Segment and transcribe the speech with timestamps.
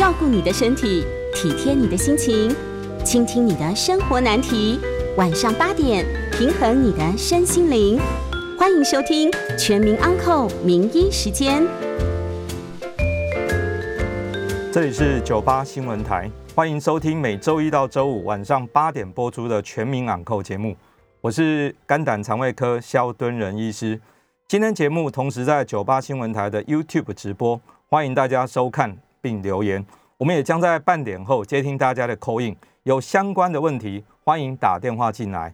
[0.00, 2.50] 照顾你的身体，体贴你的心情，
[3.04, 4.80] 倾听你的生活难题。
[5.18, 8.00] 晚上八点，平衡你的身心灵。
[8.58, 11.62] 欢迎收听《全民安扣名医时间》。
[14.72, 20.74] 这里是九八新闻台，欢迎收听每周一到周五晚上八点播出的《全民安扣》节目。
[21.20, 24.00] 我是肝胆肠胃科肖敦仁医师。
[24.48, 29.84] 今天节目同时在九八新闻台的 YouTube 直播，欢迎大家收看并留言。
[30.16, 35.52] 我们也将在半点后接听大家的 call in，有相关的问题，欢迎打电话进来。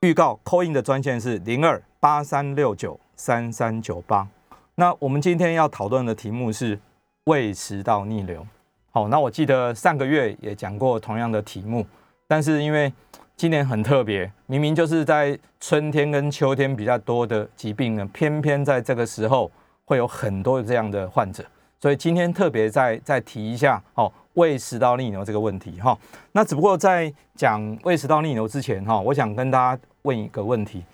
[0.00, 4.26] 预告 call in 的专线是零二八三六九三三九八。
[4.74, 6.78] 那我们今天要讨论的题目是
[7.24, 8.46] 胃食道逆流。
[8.90, 11.86] 好，那我记得上个月也讲过同样的题目，
[12.26, 12.92] 但是因为
[13.36, 19.50] 今年很特别，明明就是在春天跟秋天比较多的疾病呢，偏偏在这个时候
[19.84, 21.44] 会有很多这样的患者，
[21.82, 25.98] 所以今天特别再再提一下哦，胃食道逆流这个问题哈。
[26.30, 30.84] 那只不过在讲胃食道逆流之前哈，我想跟大家问一个问题，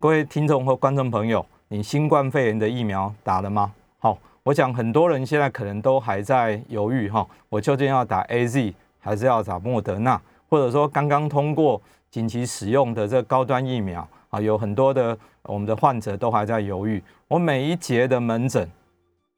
[0.00, 3.72] 各位听众或观众朋友，你新冠肺炎的疫苗打了吗？
[4.00, 10.20] 好，我想很多人现在可能都还在犹豫哈，我究竟要打 A Z 还是要打莫德纳？
[10.48, 17.00] 或者说刚刚通过紧急使用的这高端疫苗啊，有很多的我们的患者都还在犹豫。
[17.28, 18.68] 我每一节的门诊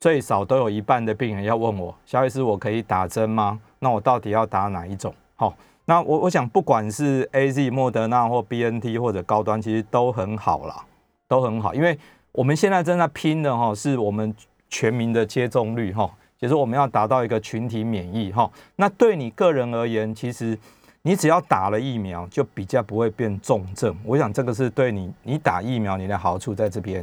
[0.00, 3.60] 最少都有一半的病人要问我，肖医师，我可以打针吗？
[3.78, 5.14] 那我到底要打哪一种？
[5.36, 10.84] 好，那我我想不管是 A Z、莫德纳或 B N T 或者高端，其实都很好啦，
[11.28, 11.98] 都很好，因为
[12.32, 14.34] 我们现在正在拼的哈，是我们
[14.68, 18.50] 全民的接种率哈，就是我们要达到一个群体免疫哈。
[18.76, 20.58] 那对你个人而言，其实。
[21.02, 23.96] 你只要打了疫苗，就比较不会变重症。
[24.04, 27.02] 我想这个是对你，你打疫苗你的好处在这边。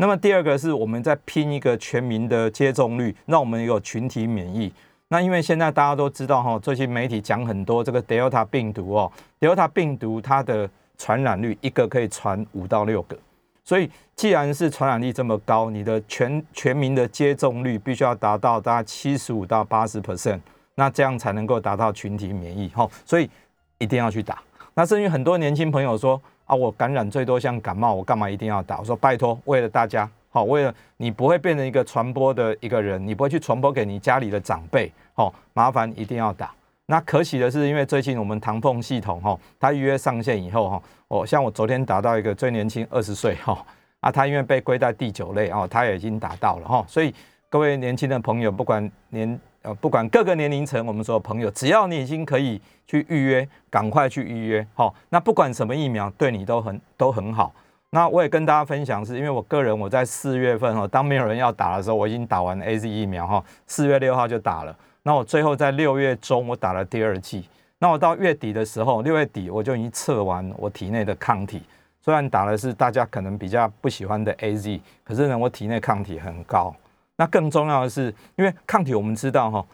[0.00, 4.72] 那么第二个是我们在拼一个全民的接种率，让我们有群体免疫。
[5.08, 13.18] 那因为现在大家都知道哈，最近媒体讲很多这个 Delta 病毒哦，Delta 病毒它的传染率一个可以传五到六个，
[13.62, 20.40] 所以既然是传染力这么高，你的全全民的接种率必须要达到大概七十五到八十 percent。
[20.76, 23.28] 那这样才能够达到群体免疫，哈，所以
[23.76, 24.42] 一定要去打。
[24.72, 26.18] 那至于很多年轻朋友说
[26.50, 28.80] 啊，我感染最多像感冒，我干嘛一定要打？
[28.80, 36.52] 我说拜托，为了大家，好，为了你不会变成一个传播的一个人，你不会去传播给你家里的长辈，好，麻烦一定要打。
[36.86, 43.64] 那可喜的是，因为最近我们唐凤系统，哈，它预约上线以后，哈，哦，像我昨天打到一个最年轻二十岁，哈，
[44.00, 47.14] 啊，他因为被归在第九类，哦，他也已经打到了，哈，所以
[47.48, 49.40] 各位年轻的朋友，不管年。
[49.62, 54.94] 呃，不管各个年龄层，我们说朋友，只要你已经可以去预约，赶快去预约，好。
[55.10, 57.52] 那不管什么疫苗，对你都很都很好。
[57.90, 64.74] 那我也跟大家分享，是因为我个人我在四月份哈，当没有人要打的时候，我已经打完 A Z 疫苗哈，四月六号就打了。
[65.02, 67.46] 那我最后在六月中我打了第二剂。
[67.78, 71.62] 那我到月底的时候，六月底我就已经测完我体内的抗体，
[72.00, 76.74] 虽然打的是大家可能比较不喜欢的 A Z，可是呢，我体内抗体很高。
[77.20, 79.66] 那更重要的是，因为抗体我们知道哈，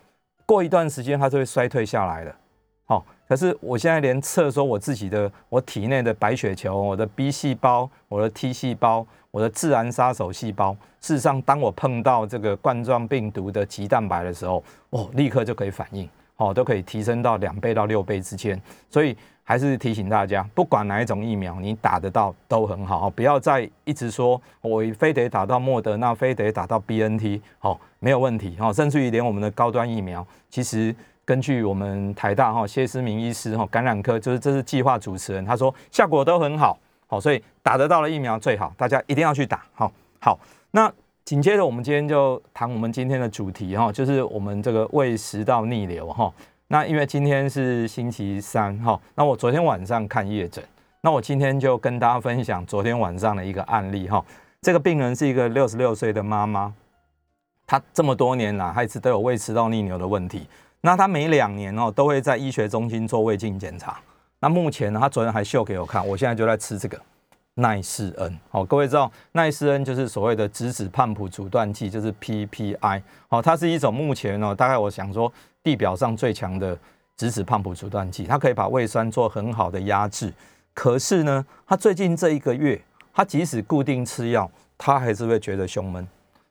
[0.45, 2.35] 过一段时间它就会衰退下来的。
[2.87, 19.17] 好，可是我现在连测说我自己的我体内的白血球、我的 B 细胞、我的 T 细胞、我的自然杀手细胞，事实上，当我碰到这个冠状病毒的棘蛋白的时候，哦，立刻就可以反应，好，都可以提升到两倍到六倍之间，所以。
[19.49, 28.73] 还是提醒大家，不管哪一种疫苗，你打得到都很好，不要再一直说我非得打到莫德纳，非得打到 B N T，好，没有问题哈。
[28.73, 30.93] 甚至于连我们的高端疫苗，其实
[31.25, 40.37] 根据我们台大哈谢思明医师哈感染科，就是这是计划主持人，他说效果都很好，好，所以打得到的疫苗最好，大家一定要去打，好，好。
[40.73, 40.93] 那
[41.25, 46.33] 紧接着我们今天就谈我们今天的主题哈，就是我们这个胃食道逆流哈。
[46.69, 50.65] 那因为今天是星期三哈，那我昨天晚上看夜诊，
[51.01, 54.25] 那我今天就跟大家分享昨天晚上的一个案例哈。
[54.63, 56.75] 这个病人是一个六十六岁的妈妈，
[57.69, 60.49] 她这么多年来，一直都有胃食道逆流的问题。
[60.81, 64.01] 那她每两年哦，都会在医学中心做胃镜检查。
[64.41, 67.01] 那目前呢，她昨天还秀给我看，我现在就在吃这个
[67.57, 68.39] 奈士恩。
[68.49, 73.03] 好，各位知道奈士恩就是所谓的质子胖普阻断剂，就是 PPI。
[73.29, 75.31] 好，它是一种目前呢，大概我想说。
[75.67, 76.79] 地表上最强的
[77.17, 80.33] 质子胖普阻断剂，它可以把胃酸做很好的压制。
[80.73, 82.81] 可是呢，他最近这一个月，
[83.13, 84.49] 他即使固定吃药，
[84.79, 86.07] 他还是会觉得胸闷。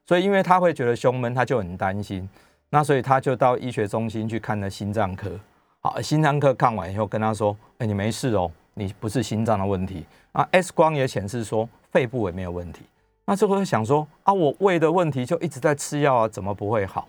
[0.06, 2.28] 所以，因为他会觉得胸闷，他就很担心。
[2.70, 5.32] 那所以他就到医学中心去看了心脏科。
[5.80, 10.06] 好，心脏科看完以后跟他说：“哎，你没事哦，你不是心脏的问题
[10.36, 10.48] 啊。
[10.52, 12.82] ”X 光也显示说肺部也没有问题。
[13.26, 17.08] 那这会想说：“啊，我胃的问题就一直在吃药啊，怎么不会好？”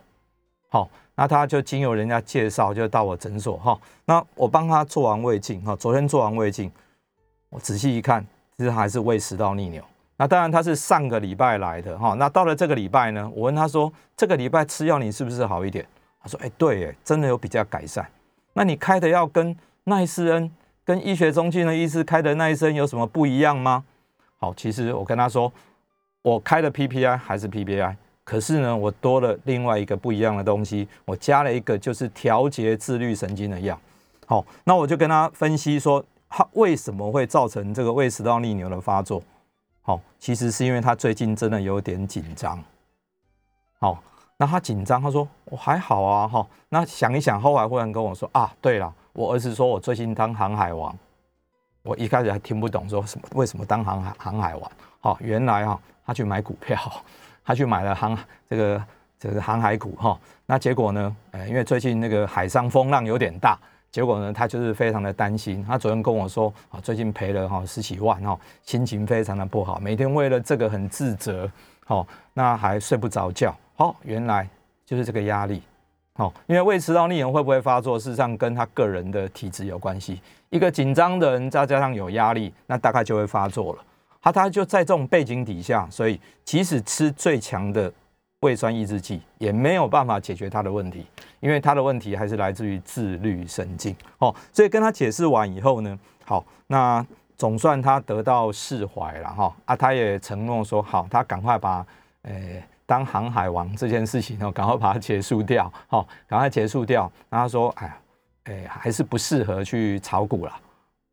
[0.70, 0.88] 好。
[1.18, 3.80] 那他就经由人家介绍，就到我诊所哈。
[4.04, 6.70] 那我帮他做完胃镜哈，昨天做完胃镜，
[7.48, 8.22] 我仔细一看，
[8.54, 9.82] 其实还是胃食道逆流。
[10.18, 12.12] 那当然他是上个礼拜来的哈。
[12.18, 15.86] 那到了这个礼拜呢，我问他说，这个礼拜吃药你是不是好一点？
[16.20, 18.06] 他说，哎，对，哎，真的有比较改善。
[18.52, 20.52] 那你开的药跟奈斯恩、
[20.86, 23.84] 跟医学中心的医师开的奈斯恩有什么不一样吗？
[24.38, 25.52] 好，其实我跟他说，
[26.22, 27.96] 我开的 PPI 还是 PPI。
[28.22, 33.76] 可是呢，我多了另外一个不一样的东西，我加了一个就是调节自律神经的药。
[34.26, 39.20] 好，那我就跟他分析说，他为什么会造成这个胃食道逆流的发作？
[39.82, 42.62] 好，其实是因为他最近真的有点紧张。
[43.80, 44.00] 好，
[44.36, 46.28] 那他紧张，他说我还好啊。
[46.28, 50.94] 哈，那想一想，后来忽然跟我说啊，对了，我儿子说我最近当航海王。
[51.82, 54.70] 我一开始还听不懂，说什么为什么当航海航海王？
[55.00, 56.78] 好，原来哈，他去买股票。
[57.42, 58.18] 他去买了航
[58.50, 58.84] 这个
[59.18, 61.16] 这个航海股哈，那结果呢？
[61.30, 63.56] 呃，因为最近那个海上风浪有点大，
[63.92, 65.64] 结果呢，他就是非常的担心。
[65.64, 71.48] 他昨天跟我说啊，最近赔了哈十几万哈，心情非常的不好，每天为了这个很自责，
[71.84, 72.04] 好，
[72.34, 73.56] 那还睡不着觉。
[73.76, 74.46] 好，原来
[74.84, 75.62] 就是这个压力。
[76.16, 80.18] 好，因为胃食道逆流会不会发作，事实上跟他个人的体质有关系。
[80.48, 83.84] 一个紧张的人，再加上有压力，那大概就会发作了。
[84.22, 87.92] 他他就在这种背景底下，所以即使吃最强的
[88.40, 91.06] 胃酸抑制剂，也没有办法解决他的问题，
[91.40, 93.94] 因为他的问题还是来自于自律神经。
[94.18, 97.04] 哦，所以跟他解释完以后呢，好，那
[97.36, 99.54] 总算他得到释怀了哈。
[99.66, 101.86] 啊，他也承诺说，好，他赶快把
[102.22, 107.10] 诶当航海王这件事情哦，赶快把它结束掉，好，赶快结束掉。
[107.28, 107.96] 然后说，哎呀，
[108.44, 110.52] 诶，还是不适合去炒股了，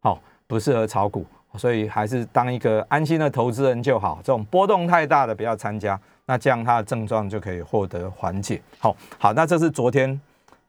[0.02, 1.26] 好，不适合炒股。
[1.56, 8.60] 所以还是当一个安心的投资人就好，这种波动太大的不要参加，那这样他的症状就可以获得缓解。
[8.80, 10.20] 好，好，那这是昨天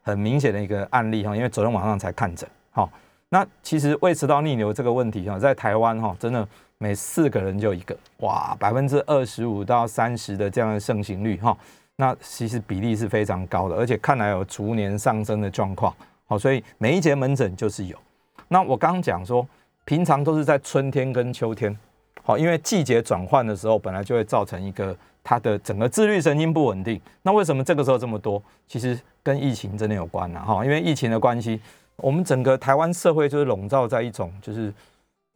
[0.03, 2.47] 很明显的一个案例哈，因为昨天晚上才看诊。
[2.69, 2.87] 好，
[3.29, 11.57] 那其实胃食道逆流这个问题哈，在台湾哈，真的每四个人就一个，哇，百分之二十五到三十的这样的盛行率哈，
[11.95, 15.93] 那其实比例是非常高的，而且看来有逐年上升的状况。
[16.25, 17.97] 好，所以每一节门诊就是有。
[18.47, 19.47] 那我刚刚讲说。
[19.87, 21.77] 平常都是在春天跟秋天，
[22.23, 26.99] 好，因为季节转换的时候，本来就会造成一个它的整个自律神经不稳定。
[27.21, 28.41] 那为什么这个时候这么多？
[28.67, 31.61] 其实跟疫情真的有关了，哈，因为疫情的关系，
[31.97, 34.73] 我们整个台湾社会就是笼罩在一种，就是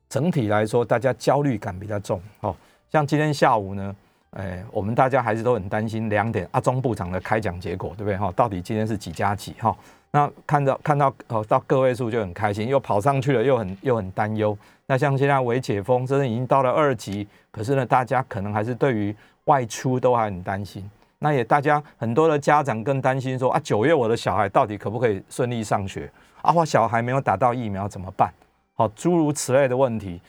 [0.09, 2.55] 整体来说大家焦虑感比较重，哦，
[2.91, 3.95] 像今天下午呢，
[4.31, 8.17] 哎，我们大家还是都很担心两点阿中部长的开奖结果，对不对？
[8.17, 9.53] 哈，到底今天是几加几？
[9.59, 9.75] 哈。
[10.11, 14.57] 那看到看到哦，到个位数就很开心，又跑上去了，又很又很担忧。
[14.87, 19.15] 那像现在微解封，真的已经到了二级，可是呢，大家可能还是对于
[19.45, 20.83] 外出都还很担心。
[21.19, 26.09] 那也大家很多的家长更担心说啊，九月我的小孩到底可不可以顺利上学？
[26.41, 28.33] 啊，我小孩没有打到疫苗怎么办？
[28.79, 30.21] 好，诸如此类的问题，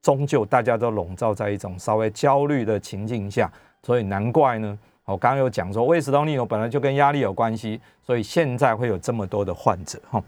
[0.00, 3.50] 终究大家都笼罩在一种稍微焦虑的情境下，
[3.82, 4.78] 所以难怪呢。
[5.06, 10.22] 我刚刚有讲说，胃食道逆流本来就跟压力有关系，所以现在会有这么多的患者哈。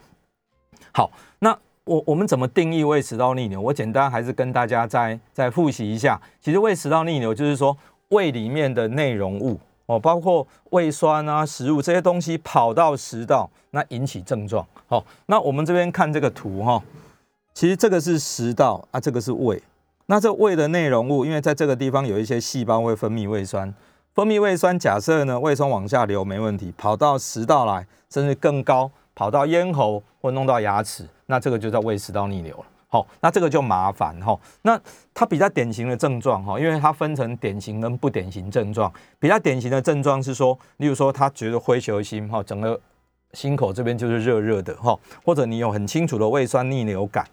[0.92, 3.60] 好，那我我们怎么定义胃食道逆流？
[3.60, 6.20] 我简单还是跟大家再再复习一下。
[6.40, 9.56] 其实胃食道逆流就是说，胃里面的内容物
[9.86, 14.66] 哦，包括胃酸啊、食物这些东西跑到食道，那引起症状。
[14.88, 16.82] 好，那我们这边看这个图哈，
[17.54, 19.62] 其实这个是食道啊，这个是胃。
[20.06, 23.72] 那这胃的内容物，因为在这个地方有一些细胞会分泌胃酸。
[24.14, 32.64] 分泌胃酸，假设呢胃酸往下流没问题，跑到食道来，甚至更高，跑到咽喉或弄到牙齿，那这个就叫胃食道逆流了。
[32.88, 34.38] 好，那这个就麻烦哈。
[34.60, 34.78] 那
[35.14, 38.92] 它比较典型的症状哈，因为它分成典型跟不典型症状。
[39.18, 42.78] 比较典型的症状是说，例如说他觉得灰球心哈，整个
[43.32, 44.94] 心口这边就是热热的哈，
[45.24, 47.26] 或者你有很清楚的胃酸逆流感，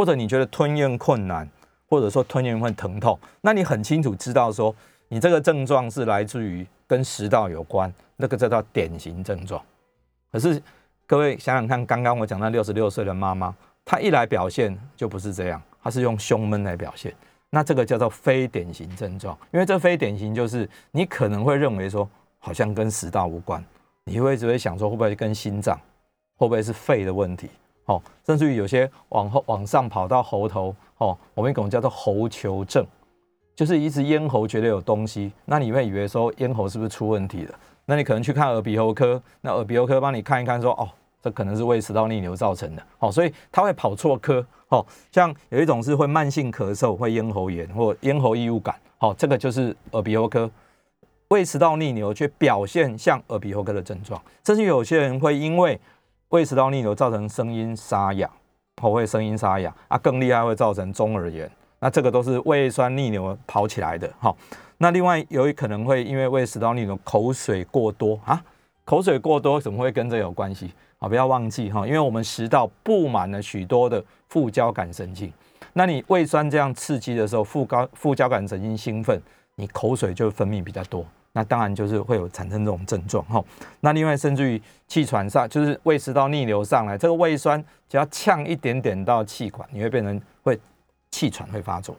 [0.00, 1.46] 或者你觉得吞咽困难，
[1.86, 4.74] 或者说吞咽会疼痛，那你很清楚知道说。
[5.12, 9.60] 你这个症状是来自于跟食道有关，那个叫做典型症状。
[10.30, 10.62] 可是
[11.04, 13.52] 各位想想看，刚刚我讲那六十六岁的妈妈，
[13.84, 17.12] 她一来表现就不是这样，她是用胸闷来表现，
[17.50, 19.36] 那这个叫做非典型症状。
[19.52, 23.62] 因为这非典型就是你可能会认为说好像跟食道无关，
[24.04, 25.76] 你会只会想说会不会跟心脏，
[26.36, 27.50] 会不会是肺的问题？
[27.86, 32.86] 哦，甚至于有些往后往上跑到喉头，哦，我们一种叫做喉球症。
[33.56, 37.54] 就是一直咽喉觉得有东西，那你会以为说咽喉是不是出问题了？
[37.84, 40.88] 那你可能去看耳鼻喉科，那耳鼻喉科帮你看一看，说哦，
[41.20, 50.50] 这可能是胃食道逆流造成的，哦，所以他会跑错科，哦，像有一种是会慢性咳嗽，会咽喉炎或咽喉异物感，好，这个就是耳鼻喉科
[51.28, 55.78] 胃食道逆流却表现像耳鼻喉科的症状，甚至有些人会因为
[56.30, 58.30] 胃食道逆流造成声音沙哑，
[58.80, 61.50] 喉会声音沙哑啊，更厉害会造成中耳炎。
[61.80, 64.32] 那这个都是胃酸逆流跑起来的哈。
[64.78, 68.40] 那另外有可能会因为胃食道逆流口水过多啊，
[68.84, 70.72] 口水过多怎么会跟这有关系？
[70.98, 75.32] 啊，不要忘记哈，因为我们食道布满了许多的副交感神经，
[75.72, 79.20] 那你胃酸这样刺激的时候，副高副交感神经兴奋，
[79.56, 83.42] 你口水就分泌比较多，那当然就是会有产生这种症状哈。
[83.80, 90.58] 那另外甚至于气喘上，就是胃食道逆流上来，这个胃酸只要呛一点点到气管，你会变成会
[91.10, 91.96] 气喘会发作。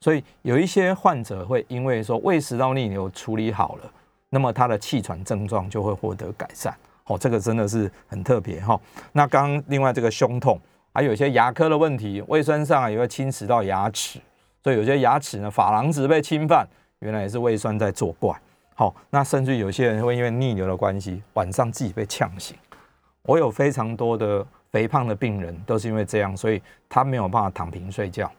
[0.00, 3.92] 所以有一些患者会因为说胃食道逆流处理好了，
[4.30, 6.72] 那么他的气喘症状就会获得改善。
[7.06, 8.80] 哦，这个真的是很特别哈。
[9.12, 10.60] 那刚另外这个胸痛，
[10.92, 14.20] 还有一些牙科的问题，胃酸上也会侵蚀到牙齿，
[14.62, 16.68] 所以有些牙齿呢珐琅质被侵犯，
[17.00, 18.38] 原来也是胃酸在作怪。
[18.78, 22.56] 好，那甚至有些人会因为逆流的关系，晚上自己被呛醒。
[23.22, 28.30] 我有非常多的肥胖的病人都是因为这样，所以他没有办法躺平睡觉，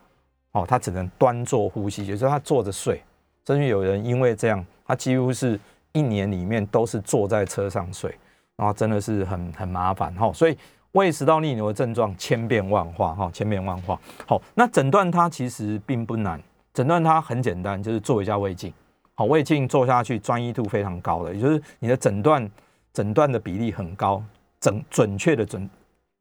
[0.53, 3.03] 哦，他只能端坐呼吸，就是他坐着睡。
[3.45, 5.59] 甚至有人因为这样，他几乎是
[5.91, 8.17] 一年里面都是坐在车上睡。
[8.55, 10.57] 然后真的是很很麻烦哈，所以
[10.93, 13.99] 胃食道逆流的症状千变万化哈，千变万化。
[14.25, 16.41] 好，那诊断它其实并不难，
[16.73, 18.73] 诊断它很简单，就是做一下胃镜。
[19.19, 22.49] 好，胃镜做下去专一度非常高的，也就是你的诊断
[22.93, 24.23] 诊断的比例很高，
[24.61, 25.69] 准准确的准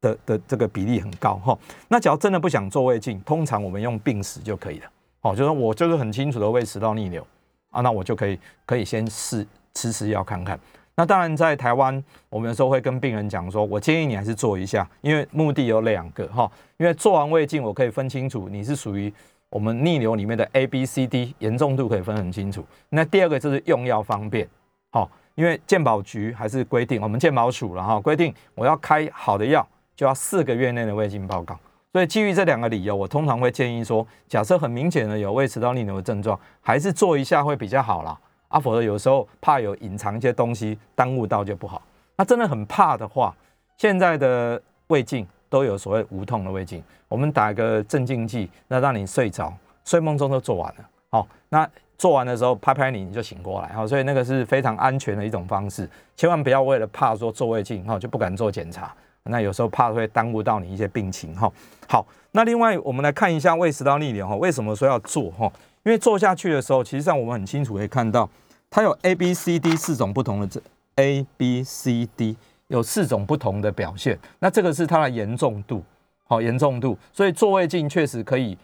[0.00, 1.56] 的的这个比例很高哈。
[1.86, 4.90] 那只要真的不想做胃镜，通常我们用病史就可以了。
[5.20, 7.24] 好，就是我就是很清楚的胃食道逆流
[7.70, 8.36] 啊，那我就可以
[8.66, 10.58] 可以先试吃吃药看看。
[10.96, 16.50] 那当然，在台湾，我们有时候会跟病人讲说，我建议你还是做一下，因为目的有两个哈。
[16.78, 19.12] 因为做完胃镜，我可以分清楚你是属于
[19.50, 22.64] 我们逆流里面的 A、B、C、D，严重度可以分很清楚。
[22.90, 24.48] 那第二个就是用药方便，
[24.90, 31.58] 好，因为健保局还是规定，我们健保署然后，规定我要开好的药，就要四个月内的胃镜报告。
[31.90, 38.18] 所以基于这两个理由，我通常会建议说，假设很明显的有胃食道逆流的症状，还是做一下会比较好啦。
[38.48, 41.80] 啊，否则有时候怕有隐藏一些东西耽误到就不好。
[42.16, 43.34] 那真的很怕的话，
[43.78, 49.52] 现在的胃镜都有所谓无痛的胃镜，我们打一个镇静剂，那让你睡着，
[49.84, 50.88] 睡梦中都做完了。
[51.10, 53.68] 好，那做完的时候拍拍你，你就醒过来。
[53.72, 58.94] 好，所以那个是非常安全的一种方式，千万不要为了怕说做胃镜哈就不敢做检查。
[59.24, 61.52] 那有时候怕会耽误到你一些病情哈。
[61.86, 65.50] 好，那另外我们来看一下胃食道逆流哈，为什么说要做哈？
[65.84, 68.28] 因为做下去的时候，其实上我们很清楚可以看到，
[68.70, 70.60] 它有 A、B、C、D 四种不同的这
[70.96, 72.36] A、B、C、D
[72.68, 74.18] 有四种不同的表现。
[74.38, 75.82] 那这个是它的严重度，
[76.24, 76.96] 好严重度。
[77.12, 78.56] 所以做胃镜确实可以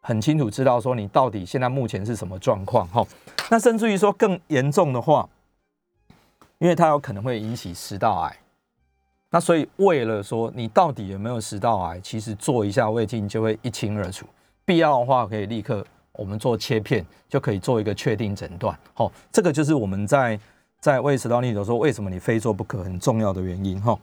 [0.00, 3.06] 很清楚知道说你到底现在目前是什么状况哈。
[3.50, 5.28] 那甚至于说更严重的话，
[6.58, 8.36] 因为它有可能会引起食道癌。
[9.30, 14.26] 那所以为了说你到底有没有食道癌，其实做一下胃镜就会一清二楚。
[14.64, 15.86] 必要的话可以立刻。
[16.12, 20.36] 我们做切片就可以做一个确定诊断，好，这个就是我们在
[20.80, 23.98] 在胃食道逆流说为什么你非做不可很重要的原因，哈。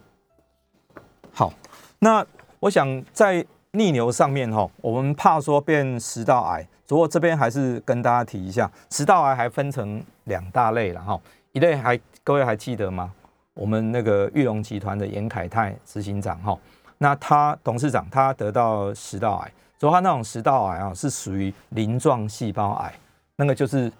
[1.32, 1.52] 好，
[1.98, 2.24] 那
[2.60, 11.20] 我想在逆流上面，哈，我们怕说变食道癌，不过这边还是跟大家提一下，食道癌还分成两大类了，哈，
[11.52, 13.12] 一类还各位还记得吗？
[13.54, 16.58] 我们那个玉龙集团的严凯泰执行长，哈，
[16.98, 19.52] 那他董事长他得到食道癌。
[19.78, 22.94] 所以他那种食道癌啊，是属于鳞状细胞癌，
[23.36, 23.92] 那个就是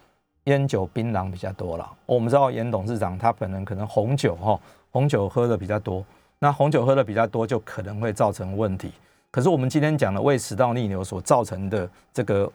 [0.46, 1.88] 烟酒槟榔比较多了。
[2.06, 4.58] 我们知道严董事长他本人可能红酒哈，
[4.90, 6.04] 红酒喝的比较多，
[6.40, 8.90] 那红酒喝的比较多就可能会造成问题。
[9.30, 12.50] 可是我们今天讲的胃食道逆流所造成的这个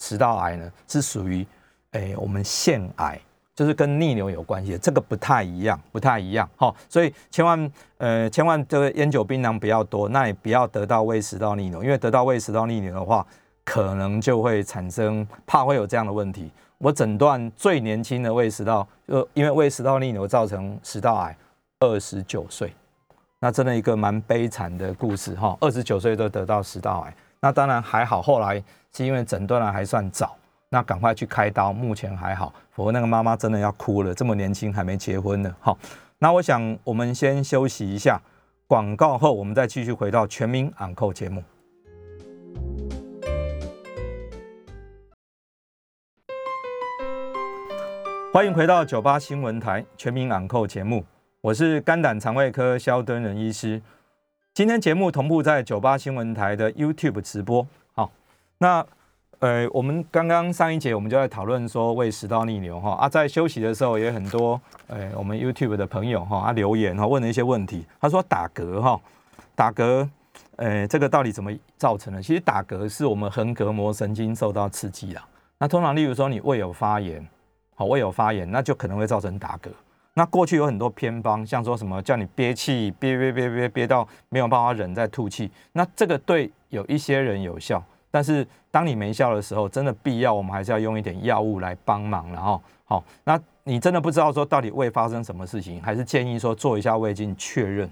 [0.00, 1.46] 食道癌呢，是属于
[1.92, 3.20] 诶我们腺癌。
[3.54, 13.24] 就是跟逆流有关系的，这个不太一样，不太一样，哈，所以千万呃千万这个烟酒槟榔不要多，那也不要得到胃食道逆流，因为得到胃食道逆流的话，
[13.62, 16.50] 可能就会产生怕会有这样的问题。
[16.82, 21.36] 我诊断最年轻的胃食道，就因为胃食道逆流造成食道癌，
[21.78, 22.74] 二十九岁，
[23.38, 28.60] 那真的一个蛮悲惨的故事，哈，二十九岁都得到食道癌，那当然还好，后来
[28.92, 30.36] 是因为诊断的还算早。
[30.70, 32.52] 那赶快去开刀，目前还好。
[32.72, 35.54] 否则那个妈妈真的要哭了，这么年轻还没结婚呢。
[35.60, 35.78] 好，
[36.18, 38.20] 那我想我们先休息一下，
[38.66, 41.44] 广告后我们再继续回到全民昂扣节目。
[48.32, 51.04] 欢迎回到九八新闻台全民昂扣节目，
[51.42, 53.78] 我是肝胆肠胃科肖敦仁医师。
[54.54, 57.66] 今天节目同步在九八新闻台的 YouTube 直播。
[57.92, 58.10] 好，
[58.56, 58.84] 那。
[59.40, 69.00] 呃，我们刚刚上一节我们就在讨论说胃食道逆流哈啊，在休息的时候也很多呃，我们 YouTube 的朋友哈啊留言哈问了一些问题，他说打嗝哈，
[69.56, 70.08] 打嗝，
[70.54, 72.22] 呃，这个到底怎么造成的？
[72.22, 75.20] 其实打嗝是我们横膈膜神经受到刺激了。
[75.58, 77.26] 那通常例如说你胃有发炎，
[77.84, 79.70] 胃有发炎，那就可能会造成打嗝。
[80.14, 87.82] 那过去有很多偏方，像说什么叫你憋气，憋憋憋憋憋到没有办法忍再吐气，那这个对有一些人有效。
[88.10, 97.90] 但是当你没效的时候，真的必要，我们还是要用一点药物来帮忙，然后好，那你真的不知道说到底胃发生什么事情，还是建议说做一下胃镜确认，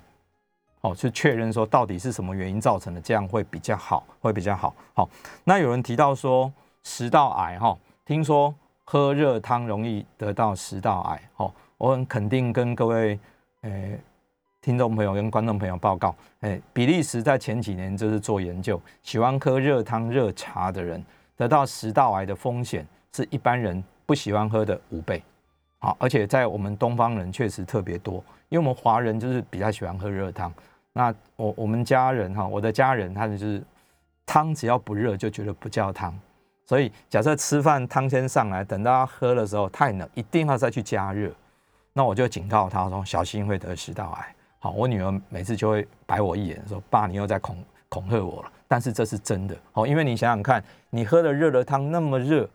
[0.82, 4.74] 好，去确认说到底是什么原因造成的，这样会比较好，会比较好。
[4.92, 5.08] 好，
[5.44, 6.52] 那有人提到说
[6.84, 8.54] 食道癌，哈，听说
[8.92, 13.16] 喝热汤容易得到食道癌，哦，我很肯定跟各位，
[13.60, 13.96] 诶。
[14.60, 21.02] 听众朋友跟观众朋友报告，哎，比利时在前几年就是做研究，喜欢喝热汤热茶的人，
[21.36, 25.22] 得到食道癌的风险是一般人不喜欢喝的五倍。
[25.78, 28.16] 好，而且在我们东方人确实特别多，
[28.48, 30.52] 因为我们华人就是比较喜欢喝热汤。
[30.92, 33.62] 那我我们家人哈，我的家人他就是
[34.26, 36.12] 汤只要不热就觉得不叫汤，
[36.70, 41.28] 所以假设吃饭汤先上来，等到他喝的时候太冷，一定要再去加热。
[41.92, 44.32] 那我就警告他说，小心会得食道癌。
[44.60, 47.56] 好，我女儿每次就会白我一眼，说：“爸，你又在恐
[47.88, 52.48] 恐吓我了。”但是这是真的，好，因为你想想看，你喝的热的汤那么热，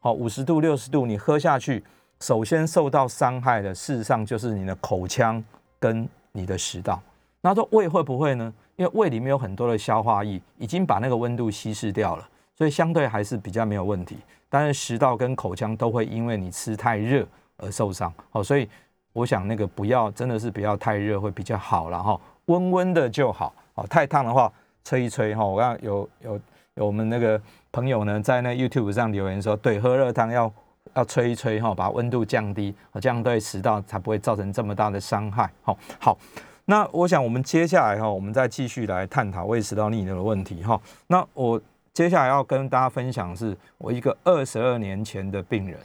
[0.00, 1.82] 好，五十度、六十度，你喝下去，
[2.20, 5.42] 首先受到伤害的，事实上就是你的口腔
[5.80, 7.02] 跟你的食道。
[7.40, 8.52] 那说胃会不会呢？
[8.76, 12.28] 因为胃里面有很多的消化液，已经把那个温度稀释掉了，
[12.62, 14.18] 所以相对还是比较没有问题。
[14.48, 17.26] 但是食道跟口腔都会因为你吃太热
[17.56, 18.68] 而受伤，好，所以。
[19.14, 23.54] 我想那个不要，真的是不要太热会比较好了哈，温温的就好。
[23.74, 24.50] 哦，太烫的话
[24.84, 25.44] 吹一吹哈。
[25.44, 26.40] 我刚有有
[26.76, 27.38] 有我们那个
[27.70, 30.50] 朋友呢，在那 YouTube 上留言说，对，喝热汤要
[30.94, 35.50] 要吹一吹哈，把温度降低，这样对食道才不会造成这么大的伤害。
[35.60, 36.18] 好，好，
[36.64, 40.80] 那我想我们接下来哈，我们再继续来探讨胃食道逆流的问题哈。
[41.06, 41.60] 那我
[41.92, 45.78] 接下来要跟大家分享是我一个二十二年前的病人，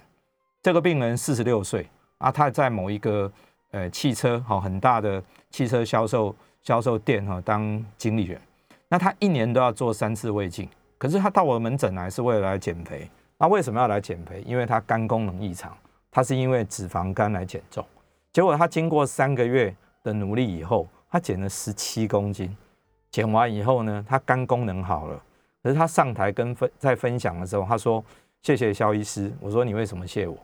[0.61, 1.85] 这个病人四十六岁。
[2.19, 3.31] 啊，他在某一个
[3.71, 8.41] 呃汽车哈很大的汽车销售销售店哈当经理人，
[8.87, 10.67] 那他一年都要做三次胃镜，
[10.97, 13.07] 可是他到我门诊来是为了来减肥。
[13.37, 14.41] 那为什么要来减肥？
[14.47, 15.77] 因为他肝功能异常，
[16.09, 17.85] 他是因为脂肪肝来减重。
[18.33, 22.55] 结果他经过三个月的努力以后，他减了十七公斤。
[23.11, 25.21] 减完以后呢，他肝功能好了。
[25.67, 28.01] 可是他上台跟分在分享的时候，他说
[28.41, 30.37] ：“谢谢肖医师。”我说：“你为什么谢我？”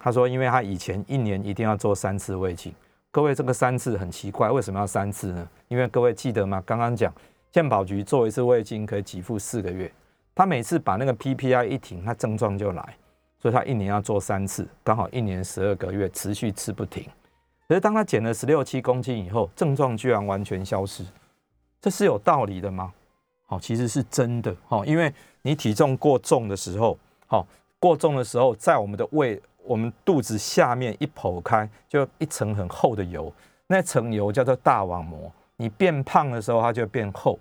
[0.00, 2.74] 他说：“因为他以前一年一定要做三次胃镜，
[3.10, 5.46] 各位这个三次很奇怪，为什么要三次呢？
[5.68, 6.62] 因为各位记得吗？
[6.64, 7.12] 刚刚讲
[7.52, 9.92] 健保局做一次胃镜可以给付四个月，
[10.34, 12.96] 他每次把那个 PPI 一停，他症状就来，
[13.38, 17.04] 所以他一年要做三次，刚好一年十二个月持续吃不停。
[17.68, 21.04] 可是当他减了十六七公斤以后，症状居然完全消失，
[21.82, 22.90] 这是有道理的吗？
[23.46, 24.54] 好，其实是真的。
[24.66, 27.46] 好，因为你体重过重的时候，好
[27.78, 29.40] 过重的时候，在我们的胃。
[29.66, 33.32] 我们肚子下面一剖开，就一层很厚的油，
[33.66, 35.32] 那层油叫做大网膜。
[35.56, 37.38] 你变胖的时候，它就变厚；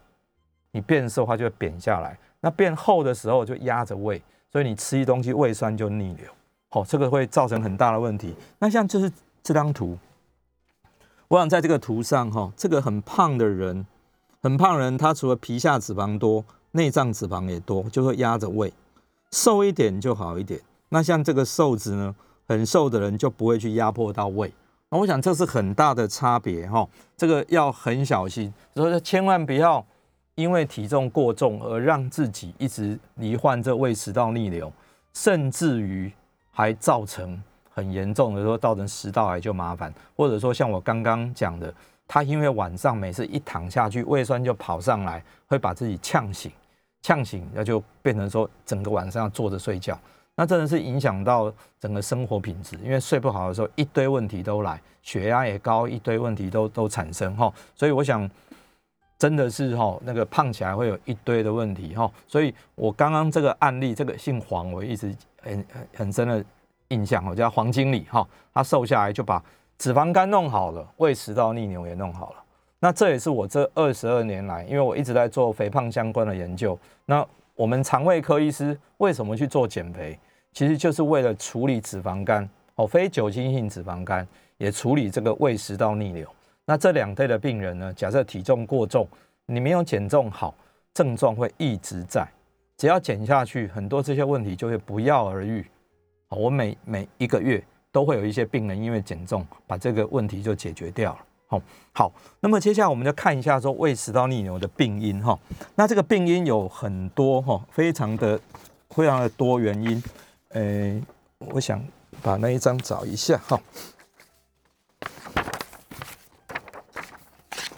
[0.71, 2.17] 你变瘦，它就扁下来。
[2.39, 6.25] 那变厚的时候就压着胃，所以你吃一东西，胃酸就逆流。
[6.69, 8.33] 好，这个会造成很大的问题。
[8.57, 9.11] 那像就是
[9.43, 9.97] 这张图，
[11.27, 13.85] 我想在这个图上哈，这个很胖的人，
[14.43, 18.73] 很胖人，他除了皮下脂肪多，内脏脂肪也多，就会压着胃。
[19.31, 20.59] 瘦一点就好一点。
[20.89, 22.13] 那像这个瘦子呢，
[22.45, 24.53] 很瘦的人就不会去压迫到胃。
[24.89, 29.83] 那我想这是很大的差别哈，这个要很小心，所以千万不要
[30.35, 34.69] 因为体重过重而让自己一直罹患这胃食道逆流，
[35.13, 36.11] 甚至于
[36.51, 37.41] 还造成
[37.73, 41.73] 很严重的说造成食道癌就麻烦，或者说像我刚刚讲的，
[42.07, 46.51] 他因为晚上每次一躺下去，胃酸就跑上来，会把自己呛醒，
[47.01, 49.97] 呛醒那就变成说整个晚上要坐着睡觉。
[50.35, 57.53] 那真的是影响到整个生活品质，因为睡不好的时候，一堆问题都来，血压也高，一堆问题都都产生哈。
[57.75, 58.27] 所以我想，
[59.19, 62.11] 真的是哈，那个胖起来会有一堆的问题哈。
[62.27, 66.43] 所以我刚刚这个案例，这个姓黄，我一直很很深的
[66.87, 69.43] 印象，我叫黄经理哈，他瘦下来就把
[69.83, 72.35] 脂肪肝弄好了，胃食道逆流也弄好了。
[72.79, 77.27] 那这也是我这二十二年来，因为我一直在做肥胖相关的研究，那。
[77.55, 80.17] 我们肠胃科医师为什么去做减肥？
[80.53, 86.27] 其实就是为了处理脂肪肝哦，非酒精性脂肪肝，也处理这个胃食道逆流。
[86.65, 89.07] 那这两类的病人呢，假设体重过重，
[89.45, 90.55] 你没有减重好，
[90.95, 92.27] 症状会一直在，
[92.75, 95.63] 只要减下去，很多这些问题就会不药而愈。
[96.29, 101.19] 好，我每每一个月都会有一些病人因为减重，把这个问题就解决掉了。
[101.45, 101.61] 好，
[101.93, 105.37] 好，那么接下来我们就看一下说胃食道逆流的病因哈。
[105.75, 108.39] 那这个病因有很多哈，非常的
[108.89, 110.03] 非常的多原因。
[110.49, 110.99] 呃，
[111.37, 111.79] 我想
[112.23, 113.61] 把那一张找一下哈。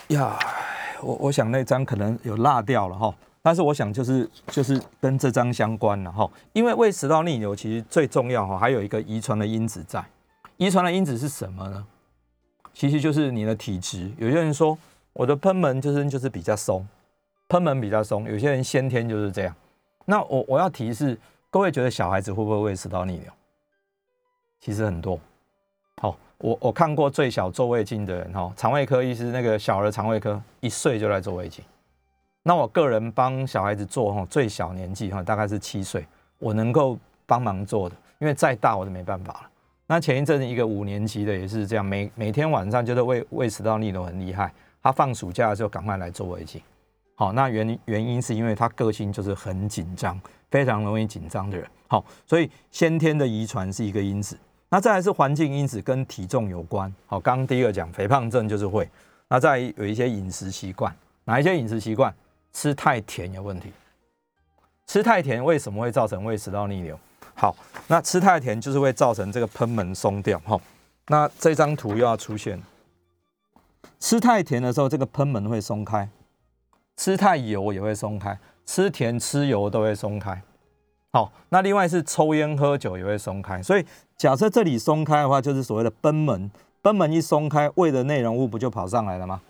[0.08, 0.38] 呀，
[1.02, 3.14] 我我想那张可能有落掉了哈，
[3.46, 10.04] 但是我想就是就是跟这张相关了哈，因为胃食道逆流其实最重要哈，还有一个遗传的因子在，
[10.56, 11.86] 遗传的因子是什么呢？
[12.74, 14.10] 其实就是你的体质。
[14.18, 14.76] 有些人说
[15.12, 16.84] 我的喷门就是就是比较松，
[17.46, 19.54] 喷门比较松，有些人先天就是这样。
[20.06, 21.16] 那我我要提示
[21.48, 23.30] 各位，觉得小孩子会不会胃食道逆流？
[24.58, 25.20] 其实很多。
[26.02, 26.18] 好。
[26.38, 31.64] 我我看过最小做胃镜的人哈，肠胃科医师那个小儿肠胃科一岁就来做胃镜。
[32.48, 36.06] 那我个人帮小孩子做哈，最小年纪哈大概是七岁，
[36.38, 39.50] 我能够帮忙做的，因为再大我就没办法了。
[39.88, 46.62] 那前一阵子一个五年级的也是这样，每每天晚上就是胃胃食道逆流很厉害，他放暑假的时候赶快来做胃镜。
[47.16, 50.16] 好，那原原因是因为他个性就是很紧张，
[50.48, 51.68] 非常容易紧张的人。
[51.88, 54.38] 好，所以先天的遗传是一个因子。
[54.68, 58.88] 那再来是环境因子跟体重有关，好，刚刚第一个讲肥胖症就是会，
[59.26, 62.14] 那再有一些饮食习惯，哪一些饮食习惯
[62.56, 63.70] 吃太甜有问题？
[64.86, 66.98] 吃太甜为什么会造成胃食道逆流？
[67.34, 67.54] 好，
[67.86, 70.58] 那吃太甜就是会造成这个喷门松掉，哈，
[71.08, 72.58] 那这张图又要出现，
[74.00, 76.08] 吃太甜的时候这个喷门会松开，
[76.96, 80.40] 吃太油也会松开，吃甜吃油都会松开。
[81.12, 83.84] 好，那另外是抽烟喝酒也会松开，所以
[84.16, 89.42] 假设这里松开的话，就是所谓的贲门，贲门一松开，胃的内容物不就跑上来了吗？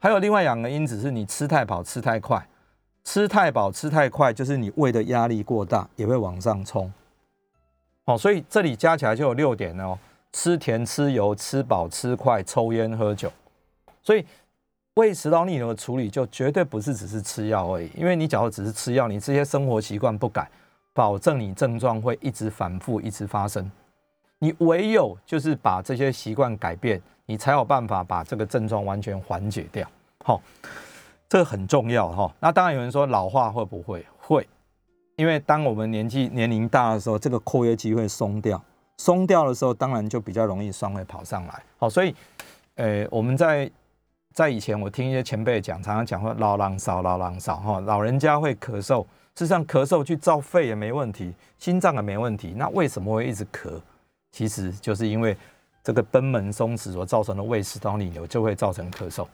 [0.00, 2.44] 还有另外两个因子是你吃太饱、吃太快，
[3.04, 6.92] 吃太饱、吃太快，就是你胃的压力过大，也会往上冲。
[8.04, 9.96] 好，所以这里加起来就有六点哦：
[10.32, 13.32] 吃甜、吃油、吃饱、吃快、抽烟喝酒，
[14.02, 14.26] 所以。
[14.94, 20.50] 胃食道逆流的处理就绝对不是只是吃药而已，因为你假如只是吃药，你这些生活习惯不改，
[20.92, 23.70] 保证你症状会一直反复，一直发生。
[24.40, 29.88] 你唯有就是把这些习惯改变，你才有办法把这个症状完全缓解掉。
[30.24, 30.42] 好，
[31.28, 32.34] 这个很重要哈。
[32.40, 34.04] 那当然有人说老化会不会？
[34.18, 34.44] 会，
[35.14, 38.60] 因为当我们年纪年龄大的时候，这个括约肌会松掉，
[38.96, 41.62] 松掉的时候，当然就比较容易酸会跑上来。
[41.78, 42.12] 好，所以，
[42.74, 43.70] 呃，我们在
[44.34, 49.04] 在以前，我听一些前辈讲，常常讲说老狼少，老狼少哈，老人家会咳嗽，
[49.36, 53.80] 事实上咳嗽去照肺也没问题，心脏也没问题，那为什么会一直咳？
[54.32, 55.36] 其实就是因为
[55.82, 59.26] 这个贲门松弛所造成的胃食道逆流，就会造成咳嗽。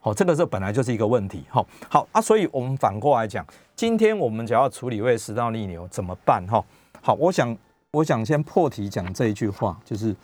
[0.00, 1.44] 好，这个是本来就是一个问题。
[1.48, 6.44] 好，好啊，所以我们反过来讲，今天我们只要处理胃食道逆流怎么办？
[6.46, 6.64] 哈，
[7.00, 7.56] 好，我想
[7.92, 10.14] 我想先破题讲这一句话，就是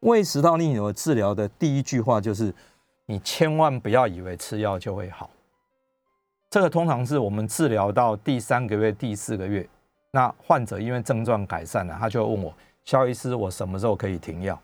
[0.00, 2.54] 胃食道逆流治疗的第一句话就是。
[3.10, 5.30] 你千万不要以为吃药就会好，
[6.50, 9.66] 这个通常是我们治疗到第三个月、第四个月，
[10.10, 12.52] 那患者因为症状改善了，他就问我，
[12.84, 14.60] 肖医师，我什么时候可以停药？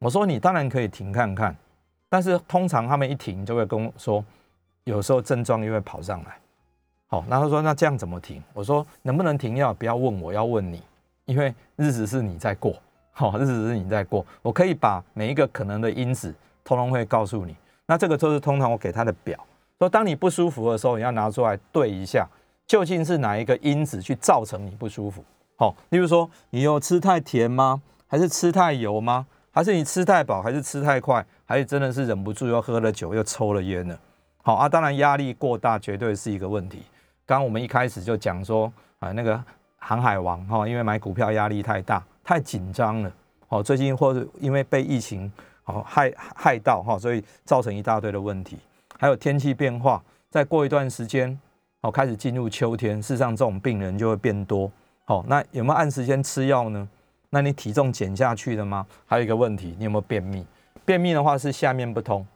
[0.00, 1.54] 我说你当然可以停看看，
[2.08, 4.24] 但是通常他们一停就会跟我说，
[4.84, 6.36] 有时候症状又会跑上来。
[7.06, 8.42] 好，那他说那这样怎么停？
[8.54, 9.74] 我说能不能停药？
[9.74, 10.82] 不要问我，要问你，
[11.26, 12.74] 因为日子是你在过，
[13.12, 16.34] 好，日子是你在过，我可以把每一个可能的因子。
[16.62, 19.36] 通通会告诉你，那这个就是通常我给他的表，
[19.78, 22.28] 说当你不舒服的时候，你要拿出来对一下，
[22.66, 25.24] 究竟是哪一个因子去造成你不舒服？
[25.56, 27.82] 好，例如说你有吃太甜吗？
[28.06, 29.26] 还是吃太油吗？
[29.50, 30.40] 还是你吃太饱？
[30.42, 31.24] 还是吃太快？
[31.44, 33.98] 还是真的是忍不住又喝了酒又抽了烟了？
[34.42, 36.82] 好啊，当然压力过大绝对是一个问题。
[37.26, 39.42] 刚刚我们一开始就讲说啊，那个
[39.78, 43.12] 航海王哈，因为买股票压力太大，太紧张了。
[43.48, 45.30] 好，最近或者因为被疫情。
[45.62, 48.58] 好害害到哈，所以造成一大堆的问题。
[48.98, 51.38] 还有天气变化，再过一段时间，
[51.80, 54.68] 好开始进入秋天，事实上这种病人就会变多。
[55.04, 56.88] 好，那有没有按时间吃药呢？
[57.30, 58.86] 那你体重减下去了吗？
[59.06, 60.44] 还有一个问题，你有没有便秘？
[60.84, 62.26] 便秘的话是下面不通，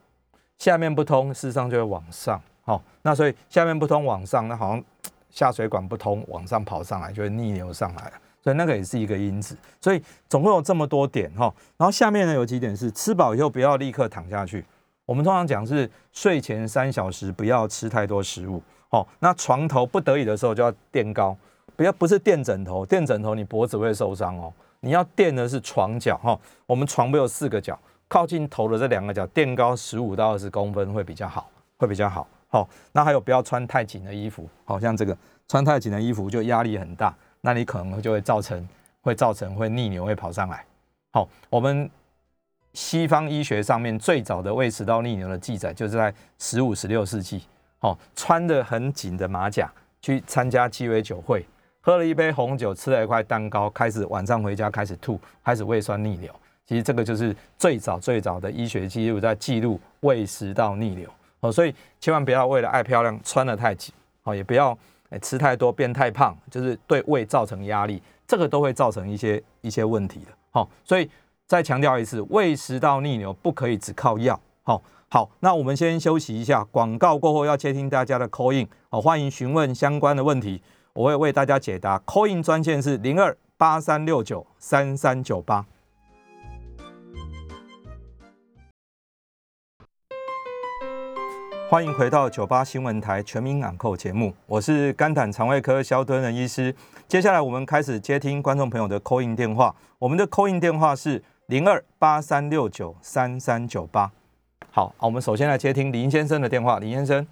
[0.59, 2.41] 下面不通，事实上就会往上。
[2.63, 4.85] 好，那所以下面不通往上，那好像
[5.31, 8.13] 下水管不通往上跑上来，就会逆流上来了。
[8.43, 11.53] 所以那个也是一个因子，所以总共有这么多点哈。
[11.77, 14.65] 然后下面呢有几点是吃饱以后不要立刻躺下去。
[15.07, 18.63] 我们通常讲是睡前三小时不要吃太多食物。
[18.91, 21.37] 哦，那床头不得已的时候就要垫高，
[21.75, 24.53] 不要不是垫枕头，垫枕头你脖子会受伤哦。
[24.85, 26.39] 你要垫的是床脚哈。
[26.67, 32.29] 我们床不有四个角，靠近头的这两个角垫高十五到二十公分会比较好，会比较好。
[32.49, 35.17] 好，那还有不要穿太紧的衣服，好像这个
[35.49, 38.69] 穿太紧的衣服就压力很大，那你可能就会造成
[39.01, 40.65] 会造成会逆流会跑上来。
[41.13, 41.91] 好，我们
[42.75, 47.43] 西方医学上面最早的胃食道逆流的记载，就是在十五、十六世纪。
[47.79, 49.71] 好，穿的很紧的马甲
[50.01, 51.45] 去参加鸡尾酒会，
[51.87, 56.35] 喝了一杯红酒，吃了一块蛋糕，开始晚上回家开始吐，开始胃酸逆流。
[56.65, 61.07] 其实这个就是最早最早的医学记录，在记录胃食道逆流。
[61.41, 63.93] 哦，所以千万不要为了爱漂亮穿的太紧，
[64.23, 64.77] 哦，也不要
[65.21, 70.29] 吃太多变太胖，就是对胃造成压力，这个都会造成一些一些问题的。
[70.53, 71.07] 好，所以
[71.47, 74.41] 再强调一次，胃食道逆流不可以只靠药。
[74.63, 80.63] 好，好，那我们先休息一下，广告过后要接听大家的 call in，好，欢迎询问相关的问题，
[80.95, 81.99] 我会为大家解答。
[82.07, 85.67] call in 专线是零二八三六九三三九八。
[91.69, 96.73] 欢迎回到九八新闻台全民养扣节目，我是肝胆肠胃科肖敦仁医师。
[97.09, 104.09] 接下来我们开始接听观众朋友的 call in 电话，我们的 call in 电话是零二八三六九三三九八。
[104.71, 107.27] 好，我们首先来接听林先生的电话，林先生。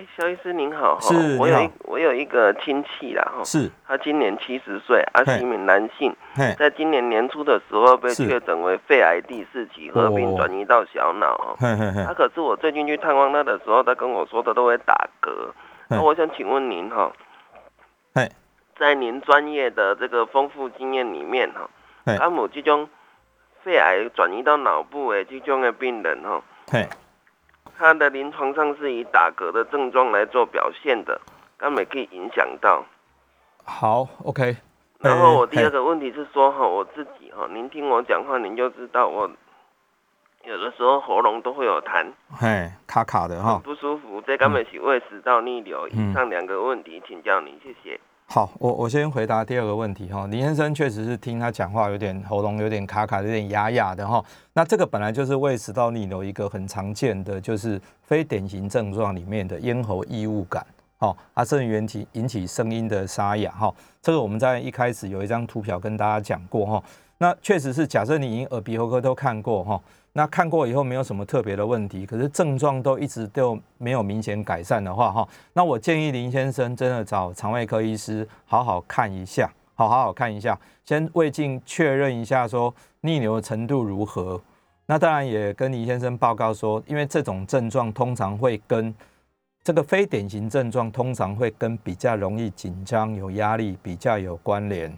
[0.00, 6.16] 喂，肖医师您好，是，我有一我有一个亲戚啦，哈，是，他今年七十岁，他是一名男性，
[6.58, 11.68] 在今年年初的时候被确诊为肺癌第四期，合并转移到小脑，哈，
[12.06, 15.50] 他可是我最近去探望他的时候，他跟我说的都会打嗝，
[15.90, 17.12] 那我想请问您哈，
[18.78, 21.68] 在您专业的这个丰富经验里面哈，
[22.18, 22.88] 阿姆这种
[23.62, 26.42] 肺癌转移到脑部的这种的病人哈，
[27.80, 31.18] 他的临床上是以打嗝的症状来做表现的，
[31.56, 32.84] 根本可以影响到。
[33.64, 34.54] 好，OK。
[34.98, 39.30] 然后我第二个问题是说哈，我自己哈，您听我讲话，您就知道我
[40.44, 42.06] 有的时候喉咙都会有痰，
[42.38, 45.88] 嘿，卡卡的哈，不舒服，这根本是胃食道逆流。
[45.88, 47.98] 以上两个问题，请教您，谢谢。
[48.32, 50.24] 好，我我先回答第二个问题哈。
[50.28, 54.24] 林先生确实是听他讲话有点喉咙有点卡卡，有点哑哑的哈。
[54.52, 60.64] 那这个本来就是胃食道逆流一个很常见的，就是非典型症状里面的咽喉异物感，
[60.98, 63.74] 哈，啊，甚至引起引起声音的沙哑哈。
[64.00, 66.84] 这个我们在一开始有一张图表跟大家讲过哈。
[67.18, 69.82] 那确实是，假设你耳鼻喉科都看过哈。
[70.12, 84.40] 那看过以后没有什么特别的问题，可是症状都一直都没有明显改善的话，哈，那我建议林先生真的找肠胃科医师好好看一下，好好好看一下，先胃镜确认一下说逆流的程度如何。
[84.86, 88.92] 那当然也跟林先生报告说，因为这种症状通常会跟
[89.62, 94.92] 这个非典型症状通常会跟比较容易紧张、有压力比较有关联，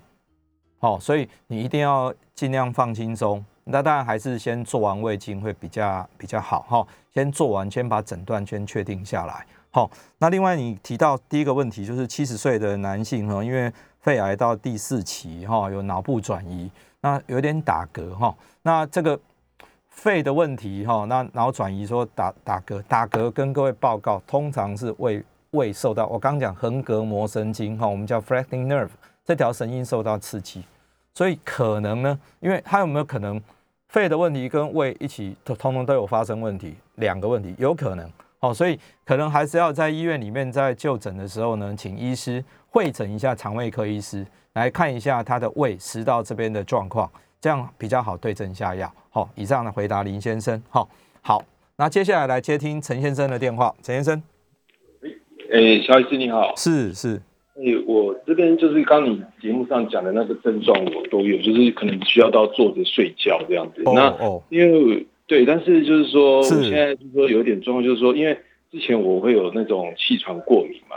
[0.81, 3.44] 哦，所以你一定要尽量放轻松。
[3.64, 9.46] 那当然还是先做完胃镜会比较比较好哈，先做完，先把诊断先确定下来。
[9.70, 16.70] 好，那另外你提到第一个问题就是七十岁的男性哈，因为肺癌到第四期哈，有脑部转移，
[17.01, 18.35] 那有点打嗝哈。
[18.62, 19.18] 那这个
[19.88, 28.90] 肺的问题哈，那脑转移说打打嗝，打嗝跟各位报告，通常是胃胃受到我刚讲横膈膜神经哈，我们叫 f l e c t i n g nerve
[29.25, 30.64] 这条神经受到刺激。
[31.14, 33.40] 所以可能呢，因为他有没有可能
[33.88, 48.90] 肺的问题跟胃一起通通都有发生问题，两个问题有可能，哦，所以可能还是要在医院里面在就诊的时候呢，请医师会诊一下肠胃科医师来看一下他的胃食道这边的状况，这样比较好对症下药。
[49.11, 50.88] 好，以上的回答林先生，好，
[51.20, 51.44] 好，
[51.77, 54.22] 那接下来来接听陈先生的电话，陈先生，
[55.53, 57.20] 哎，肖医师你好，是是。
[57.54, 63.82] 哎，我这边就是刚你节目上讲的那个症状，我都有，就是可能需要到坐着睡觉这样子。
[63.84, 64.16] 那
[64.48, 68.34] 因为对，但是就是说，我现在就是说有点状况，就是说，因为
[68.70, 70.96] 之前我会有那种气喘过敏嘛，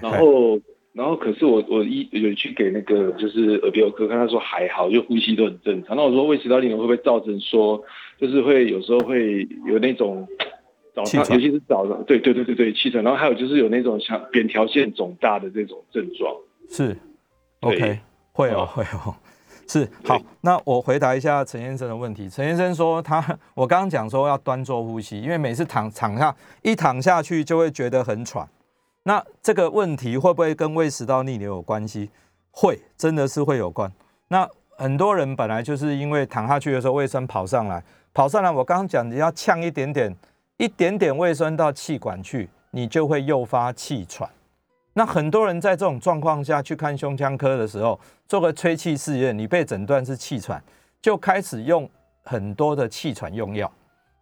[0.00, 0.60] 然后
[0.92, 5.96] 然后可是我我一有去给那个就是耳鼻喉科看，他说还好，就呼吸都很正常。
[5.96, 7.82] 那我说胃食道逆流会不会造成说，
[8.20, 10.28] 就是会有时候会有那种。
[10.96, 16.34] 早上，尤其是早上，对对对对对，气喘，然后还有就是有那种像扁条线肿大的这种症状，
[16.70, 16.96] 是
[17.60, 18.00] ，OK，
[18.32, 19.14] 会哦会哦，
[19.68, 22.30] 是好，那我回答一下陈先生的问题。
[22.30, 28.48] 陈先生说他，我刚刚讲说要端坐呼吸，因为每次躺躺下一躺下去就会觉得很喘，
[29.02, 32.08] 那这个问题会不会跟胃食道逆流有关系？
[32.52, 33.92] 会，真的是会有关。
[34.28, 40.16] 那很多人本来就是因为躺下去的时候胃酸跑上来，跑上来，我刚刚讲你要呛一点点。
[40.58, 44.28] 一点点胃酸到气管去，你就会诱发气喘。
[44.94, 50.62] 那很多人在这种状况下去看胸腔科的时候，做个吹气试验，你被诊断是气喘，
[51.02, 51.88] 就开始用
[52.24, 53.70] 很多的气喘用药。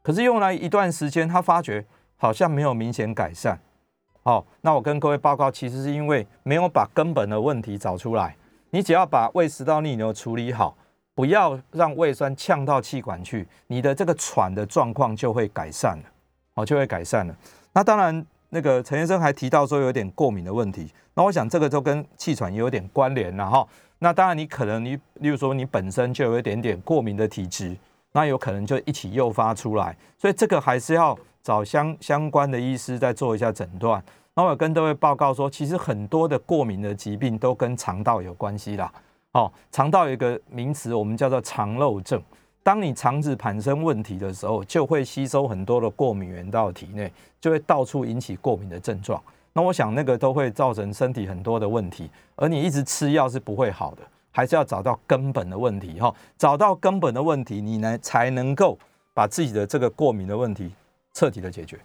[0.02, 1.84] 可是用了一段时间，他发觉
[2.16, 3.56] 好像没有明显改善。
[4.24, 8.34] 哦，那我跟各位报告，其实是因为没有把根本的问题找出来。
[8.70, 10.76] 你只要把胃食道逆流处理好，
[11.14, 16.04] 不要让胃酸呛到气管去，你的这个喘的状况就会改善了，
[16.54, 17.36] 哦，就会改善了。
[17.72, 23.66] 那当然，那个陈先生还提到说有点过敏的问题，那我想这个就跟气喘也有点关联了哈。
[23.98, 27.76] 那当然，你可能你，例如说你本身就有一点点过敏的体质，
[28.12, 34.02] 那有可能就一起诱发出来，所以这个还是要找相相关的医师再做一下诊断。
[34.34, 38.92] 那我跟各位报告说，其实很多的过敏的疾病都跟肠道有关系啦。
[39.32, 42.22] 哦，肠道有一个名词，我们叫做肠漏症。
[42.64, 49.22] 当你肠子产生问题的时候，就会吸收很多的过敏源到体内，就会到处引起过敏的症状。
[49.52, 56.12] 那我想那个都会造成身体很多的问题，而你一直吃药是不会好的，还是要找到根本的问题哈。
[56.36, 58.76] 找到根本的问题，你呢才能够
[59.12, 60.72] 把自己的这个过敏的问题
[61.12, 61.78] 彻底的解决。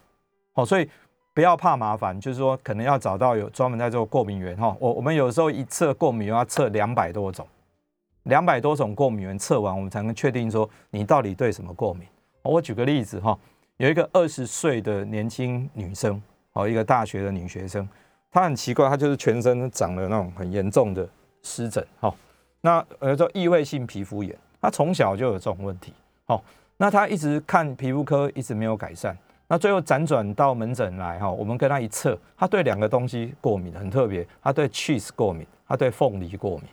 [0.53, 0.89] 好，所以。
[1.31, 4.75] 不要怕麻烦，就是说可能要找到有专门在做过敏源哈。
[4.77, 7.47] 我我们有时候一测过敏源要测两百多种，
[8.23, 12.07] 两百多种过敏源测完，我们才能确定说你到底对什么过敏。
[12.43, 13.37] 我举个例子哈，
[13.77, 16.21] 有一个二十岁的年轻女生，
[16.53, 17.87] 哦，一个大学的女学生，
[18.31, 21.07] 她很奇怪，她就是全身长了那种很严重的
[21.43, 22.13] 湿疹哈。
[22.61, 25.93] 那呃叫异位性皮肤炎，她从小就有这种问题，
[26.25, 26.41] 哦，
[26.77, 29.17] 那她一直看皮肤科，一直没有改善。
[29.47, 36.65] 那最后辗转到门诊来哈，我们跟她一测，她对两个东西过敏，很特别，她对 cheese 过敏，她对凤梨过敏。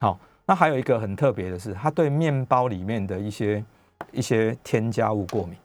[0.00, 3.64] 好，那还有一个很特别的是，他对面包里面的一些
[4.10, 5.56] 一些添加物过敏。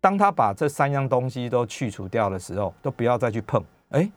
[0.00, 4.10] 当他把这三样东西都去除掉的时候，都不要再去碰，哎，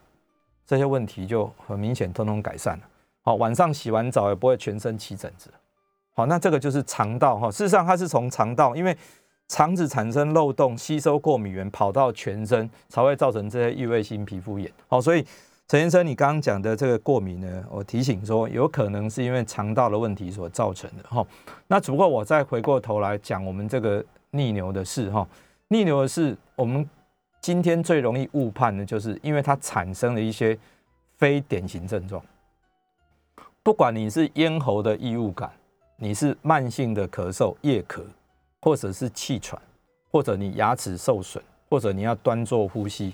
[0.65, 2.83] 这些问题就很明显通通改善了。
[3.21, 5.49] 好，晚上洗完澡也不会全身起疹子。
[6.13, 8.97] 好，那这个就是肠道哈，事实上它是从肠道，因为。
[9.49, 14.69] 肠子产生漏洞，吸收过敏源跑到全身，才会造成这些异位性皮肤炎。
[14.89, 15.25] 好，所以
[15.67, 21.03] 陈先生，你刚刚讲的这个过敏呢，我提醒说，有可能是因为肠道的问题所造成的。
[21.09, 21.25] 哈，
[21.67, 25.11] 那只不过我再回过头来讲我们这个逆流的事。
[25.11, 25.27] 哈，
[25.67, 26.89] 逆流的事，我们
[27.41, 30.57] 今天最容易误判的就是因为它产生了一些
[31.17, 32.23] 非典型症状。
[33.61, 35.51] 不管你是咽喉的异物感，
[35.97, 38.01] 你是慢性的咳嗽、夜咳。
[38.59, 39.61] 或者是气喘，
[40.11, 43.13] 或者你牙齿受损，或者你要端坐呼吸，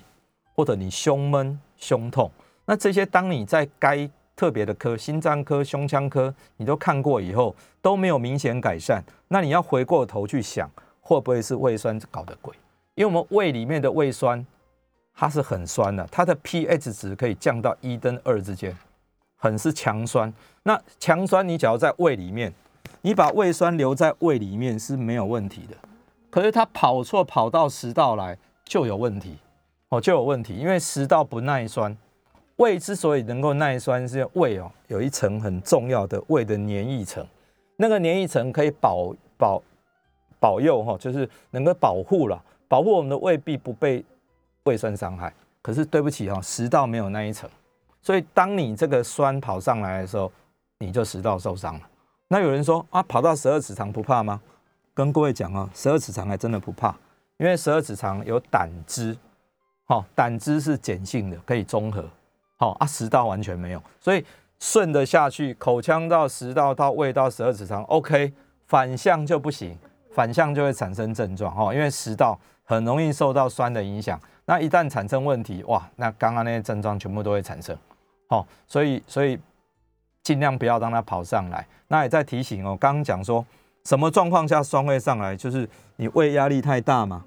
[0.54, 2.28] 或者你胸闷、胸痛，
[2.64, 12.54] 那这些当你在该特别的科，心脏科、胸腔科，你都看过以后都没有明显改善，那你要回过头去想，会不会是胃酸搞的鬼？
[12.94, 14.44] 因为我们胃里面的胃酸
[15.14, 18.76] 它是很酸的，它的 pH 值可以降到一跟二之间，
[19.36, 20.32] 很是强酸。
[20.62, 22.52] 那强酸你只要在胃里面。
[23.06, 25.76] 你把胃酸留在胃里面是没有问题的，
[26.30, 29.36] 可是它跑错跑到食道来就有问题
[29.90, 30.54] 哦，就有问题。
[30.54, 31.94] 因为食道不耐酸，
[32.56, 37.26] 胃之所以能够耐酸，是胃哦有一层很重要的胃的粘液层，
[37.76, 39.62] 那个粘液层可以保保
[40.38, 44.04] 保佑哈，就是能够保护了，保护我们的胃壁不被
[44.64, 45.32] 胃酸伤害。
[45.62, 47.48] 可是对不起哈，食道没有那一层，
[48.02, 50.30] 所以当你这个酸跑上来的时候，
[50.78, 51.80] 你就食道受伤了。
[52.28, 54.40] 那有人说啊，跑到十二指肠不怕吗？
[54.92, 56.94] 跟各位讲啊，十二指肠还真的不怕，
[57.38, 59.16] 因为十二指肠有胆汁，
[59.86, 62.04] 好，胆汁是碱性的，可以中和，
[62.64, 64.24] 好啊，食道完全没有，所以
[64.58, 68.32] 顺着下去，口腔到食道到胃到十二指肠，OK，
[68.66, 69.76] 反向就不行，
[70.14, 77.76] 反向就会产生症状哈，因为食道很容易受到酸的影响，那一旦产生问题，哇，那刚刚那些症状全部都会产生，
[78.28, 79.38] 好，所以所以。
[80.24, 81.66] 尽量不要让它跑上来。
[81.88, 83.44] 那也在提醒哦，刚刚讲说
[83.84, 87.22] 什么状况下酸会上来，就是你胃压力太大嘛，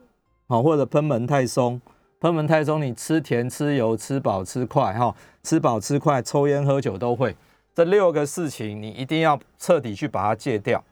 [0.47, 1.79] 好，或者贲门太松，
[2.19, 7.35] 贲门太松，你吃甜、吃油、吃饱、吃快，哈，吃饱吃快，抽烟喝酒都会。
[7.75, 10.83] 这六个事情你一定要彻底去把它戒掉，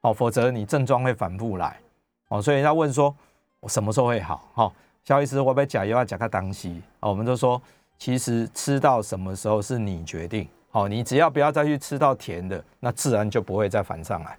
[0.00, 1.78] 哦，否则你症状会反复来，
[2.28, 3.14] 哦，所以要问说
[3.60, 4.48] 我什么时候会好？
[4.52, 4.72] 哈，
[5.04, 6.82] 肖医师会不会假药要讲个当西？
[6.98, 7.62] 哦，我们就说
[7.96, 10.48] 其实吃到什么时候是你决定。
[10.72, 14.36] 好，你只要不要再去吃到甜的，那自然就不会再反上来。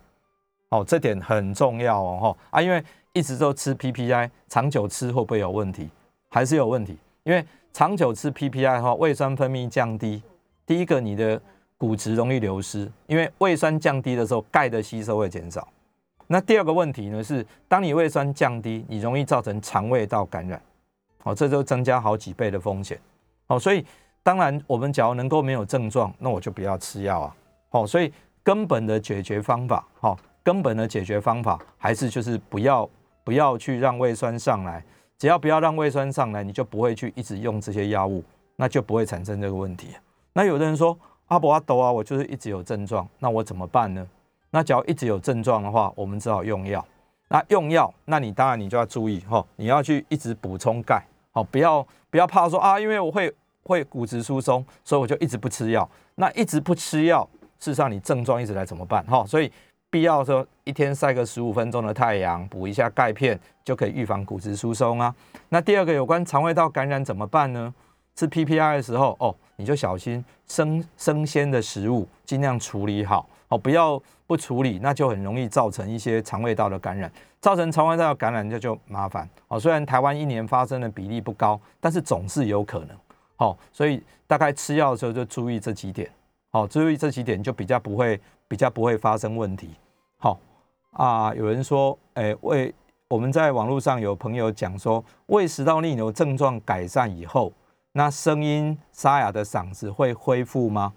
[0.69, 2.83] 好，这点很重要哦，哈啊，因为
[3.13, 5.89] 一直都吃 PPI，长久吃会不会有问题？
[6.35, 6.97] 还是有问题？
[7.23, 10.21] 因为长久吃 PPI 的话，胃酸分泌降低，
[10.65, 11.41] 第一个你的
[11.77, 15.65] 骨质容易流失，因为胃酸降低的时候，钙的吸收会减少。
[16.27, 20.61] 那第二个问题呢是，当你胃酸降低，你容易造成肠胃道感染，
[21.23, 22.99] 哦，这就增加好几倍的风险。
[23.47, 23.85] 哦，所以。
[24.21, 27.35] 当然，我们只要能够没有症状，那我就不要吃药啊。
[27.69, 28.11] 哦，所以
[28.41, 32.89] 根本的解决方法，哈，根本的解决方法还是就是不要
[33.23, 34.83] 不要去让胃酸上来，
[35.17, 38.23] 只要不要让胃酸上来，你就不会去一直用这些药物，
[38.55, 39.89] 那就不会产生这个问题。
[40.33, 40.97] 那有的人说
[41.27, 44.05] 阿伯阿斗啊，我就是一直有症状，那我怎么办呢？
[44.51, 46.85] 那只要一直有症状的话，我们只好用药。
[47.29, 55.89] 那用药，那你当然你就要注意哈，你要去一直补充钙，好，不要不要怕说啊，因为我会会骨质疏松，所以我就一直不吃药。
[56.15, 57.27] 那一直不吃药，
[57.59, 59.03] 事实上你症状一直来怎么办？
[59.05, 59.51] 哈，所以
[59.95, 65.15] 必要的时候一天晒个十五分钟的太阳，补一下钙片，就可以预防骨质疏松啊。
[65.47, 67.73] 那第二个有关肠胃道感染怎么办呢？
[68.13, 79.57] 吃 PPI 的时候哦，你就小心生生鲜的食物，尽量处理好哦，不要不处理，那就很容易造成一些肠胃道的感染，造成肠胃道感染就就麻烦哦。
[79.57, 82.89] 虽然台湾一年发生的比例不高，但是总是有可能。
[83.37, 86.11] 好，所以大概吃药的时候就注意这几点，
[86.51, 88.19] 好，注意这几点就比较不会
[88.49, 89.69] 比较不会发生问题。
[90.95, 92.73] 啊，有人说，哎，胃
[93.09, 97.51] 我们在网络上有朋友讲说，胃食道逆流症状改善以后。
[97.97, 100.91] 那声音沙哑的嗓子会恢复吗？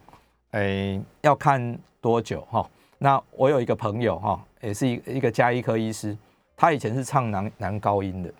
[0.52, 2.68] 诶，要看多久哈。
[2.98, 6.16] 那我有一个朋友哈，也是一一个加医科医师，
[6.56, 8.32] 他以前是唱男男高音的，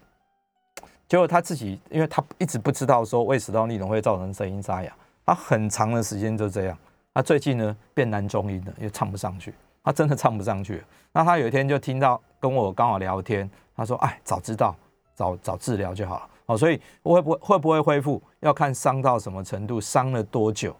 [1.07, 4.93] 结果他自己，因为他一直不知道说胃食道逆流会造成声音沙哑，
[5.25, 6.77] 他很长的时间就这样。
[7.15, 10.83] 他最近呢变男中音了，又唱不上去，他真的唱不上去。
[11.13, 14.75] 那他有一天就听到跟我刚好聊天，他说：“哎，早知道，
[15.15, 20.75] 早早治疗就好了。”哦，所以会不会会不会恢复，要看伤到什么程度，伤了多久。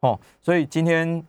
[0.00, 1.24] 哦，所以今天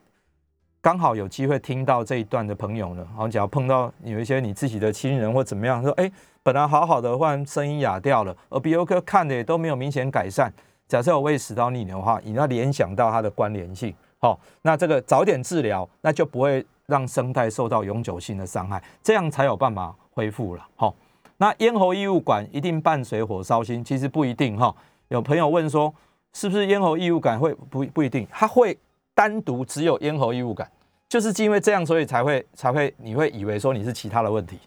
[0.80, 6.10] 刚好有机会听到这一段的朋友呢，好，假如碰到有一些你自己的亲人或怎么样，说，哎，
[6.42, 10.52] 本来好好的，忽然声音哑掉了，而鼻喉科看的也都没有明显改善。
[10.86, 13.94] 假设有胃食道逆流的话，你要联想到它的关联性。
[14.18, 20.68] 好，那这个早点治疗，那就不会让声带受到永久性的伤害，这样才有办法恢复了。
[20.76, 20.94] 好。
[21.42, 24.76] 那咽喉异物感一定伴随火烧心，其实不一定哈。
[25.08, 25.90] 有朋友问说，
[26.34, 28.78] 是不是咽喉异物感会不不一定，它会
[29.14, 30.70] 单独只有咽喉异物感，
[31.08, 34.58] 就是因为这样，所以才会才会你会以为说你是其他的问题。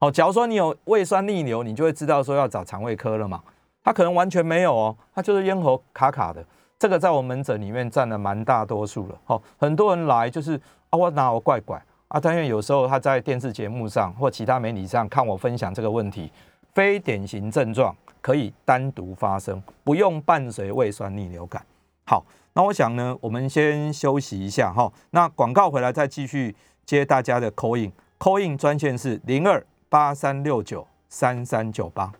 [0.00, 3.42] 哦，假如说你有胃酸逆流，你就会知道说要找肠胃科了嘛。
[3.82, 6.44] 它可能完全没有哦，它就是咽喉卡卡的。
[6.78, 9.18] 这个在我门诊里面占了蛮大多数了。
[9.28, 10.60] 哦，很多人来就是
[10.90, 11.82] 啊，我哪有怪怪。
[12.08, 16.32] 啊，但愿有时候他在电视节目上或其他媒体上看我分享这个问题，
[16.72, 21.62] 非典型症状可以单独发生，不用伴随胃酸逆流感。
[22.06, 22.24] 好，
[22.54, 24.90] 那我想呢，我们先休息一下哈。
[25.10, 32.10] 那广告回来再继续接大家的 call in，call in 专线是零二八三六九三三九八。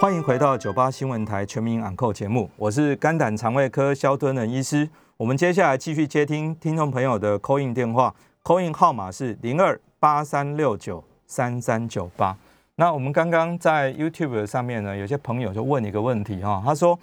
[0.00, 4.88] 欢迎回到九八新闻台全民昂扣节目，我是肝胆肠胃科肖敦仁医师。
[5.18, 12.34] 我们接下来继续接听听众朋友的 call in 电话，call in 号码是零二八三六九三三九八。
[12.76, 16.98] 那我们刚刚在 YouTube 上面呢，有些朋友就问一个问题哈，他说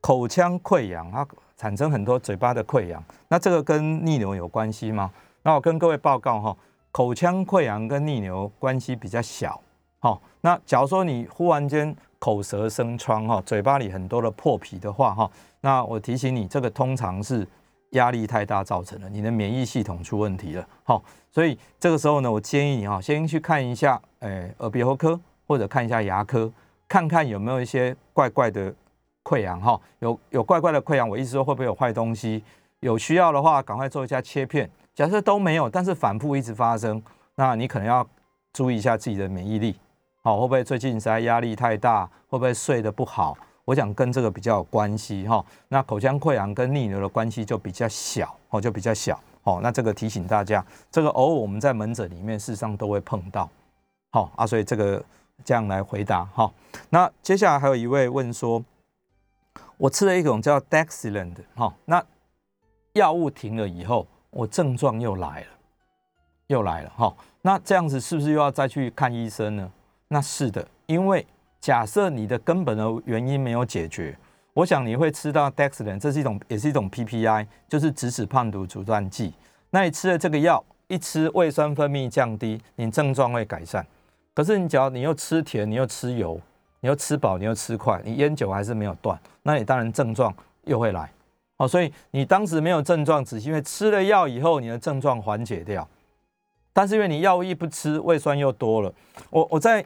[0.00, 1.26] 口腔溃疡，它
[1.56, 5.10] 产生很多嘴巴的溃疡，那这个跟逆流有关系吗？
[5.42, 6.56] 那我跟各位报告哈，
[6.92, 9.60] 口腔溃疡跟逆流关系比较小。
[9.98, 17.46] 好，那假如说你忽然间口舌生疮哈，嘴巴里很多的破皮的话哈，那我提醒你，这个通常是
[17.90, 20.68] 压力太大造成的，你的免疫系统出问题了。
[20.84, 26.50] 好，所以这个时候呢，我建议你哈，先去看一下，诶，耳鼻喉科或者看一下牙科，
[26.88, 28.74] 看看有没有一些怪怪的
[29.22, 29.80] 溃疡哈。
[30.00, 32.42] 有有怪怪的溃疡，我意思说会不会有坏东西？
[32.80, 34.68] 有需要的话，赶快做一下切片。
[34.94, 37.02] 假设都没有，但是反复一直发生，
[37.34, 38.06] 那你可能要
[38.52, 39.76] 注意一下自己的免疫力。
[40.26, 42.04] 好，会不会最近实在压力太大？
[42.28, 43.38] 会不会睡得不好？
[43.64, 45.44] 我想跟这个比较有关系哈。
[45.68, 49.16] 那口腔溃疡跟逆流的关系就比较小，哦，就比较小。
[49.44, 53.48] 哦，那这个提醒大家，这个偶尔我们在门诊里面事实上都会碰到。
[54.10, 55.00] 好啊，所以这个
[55.44, 56.52] 这样来回答哈。
[56.90, 58.60] 那接下来还有一位问说，
[59.76, 62.04] 我吃了一种叫 Dexilant 哈，那
[62.94, 65.46] 药物停了以后，我症状又来了，
[66.48, 67.14] 又来了哈。
[67.42, 69.70] 那这样子是不是又要再去看医生呢？
[70.08, 71.26] 那是的，因为
[71.60, 74.16] 假设你的根本的原因没有解决，
[74.54, 79.34] 我想你会吃到 Dexlan，这是一种也是一种 PPI，就是直指胖毒阻断剂。
[79.70, 83.84] 那你吃了这个药，一吃胃酸分泌降低，你症状会改善。
[84.32, 86.40] 可是你只要你又吃甜，你又吃油，
[86.80, 90.32] 你又吃饱，你又吃快，你烟酒还是没有断，那你当然症状
[90.64, 91.10] 又会来。
[91.58, 95.88] 好，所以你当时没有症状，只是因为吃了药以后，你的症状缓解掉。
[96.72, 98.92] 但是因为你药物一不吃，胃酸又多了。
[99.30, 99.82] 我我在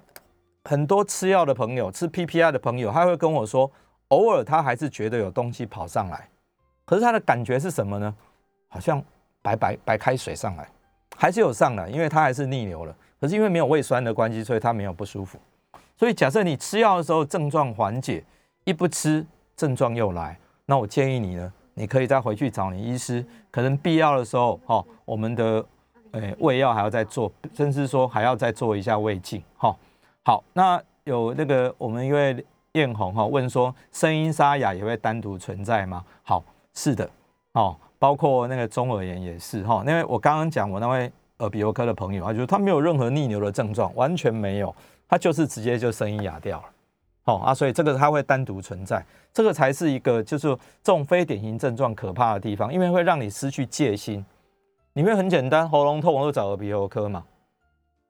[0.64, 3.70] 很多吃药的朋友，吃 PPI 的朋友，他会跟我说，
[4.08, 6.28] 偶尔他还是觉得有东西跑上来，
[6.84, 8.14] 可是他的感觉是什么呢？
[8.68, 9.02] 好像
[9.42, 10.68] 白白白开水上来，
[11.16, 12.94] 还是有上来，因为他还是逆流了。
[13.20, 15.38] 可是因为没有胃酸的关系，所以他没有不舒服。
[15.96, 18.24] 所以假设你吃药的时候症状缓解，
[18.64, 25.64] 一不吃症状又来，那我建议你呢，你可以再回去找你医师，可能必要的时候，哈，我们的
[26.12, 29.74] 诶胃药还要再做，甚至说还要再做一下胃镜，哈。
[30.24, 36.04] 好，那有那个我们因为艳红哈问说，声音沙哑也会单独存在吗？
[36.22, 36.42] 好，
[36.74, 37.08] 是的，
[37.52, 44.74] 哦，包括那个中耳炎也是哈，因为我刚刚讲我那位耳鼻喉科的朋友，他觉得他没有任何逆流的症状，完全没有。
[45.08, 46.64] 他就是直接就声音哑掉了，
[47.24, 50.46] 哦啊，所以这个它会单独存在，这个才是一个就是
[50.84, 54.24] 这种非典型症状可怕的地方，因为会让你失去戒心。
[54.92, 57.24] 你会很简单，喉咙痛我就找耳鼻喉科嘛，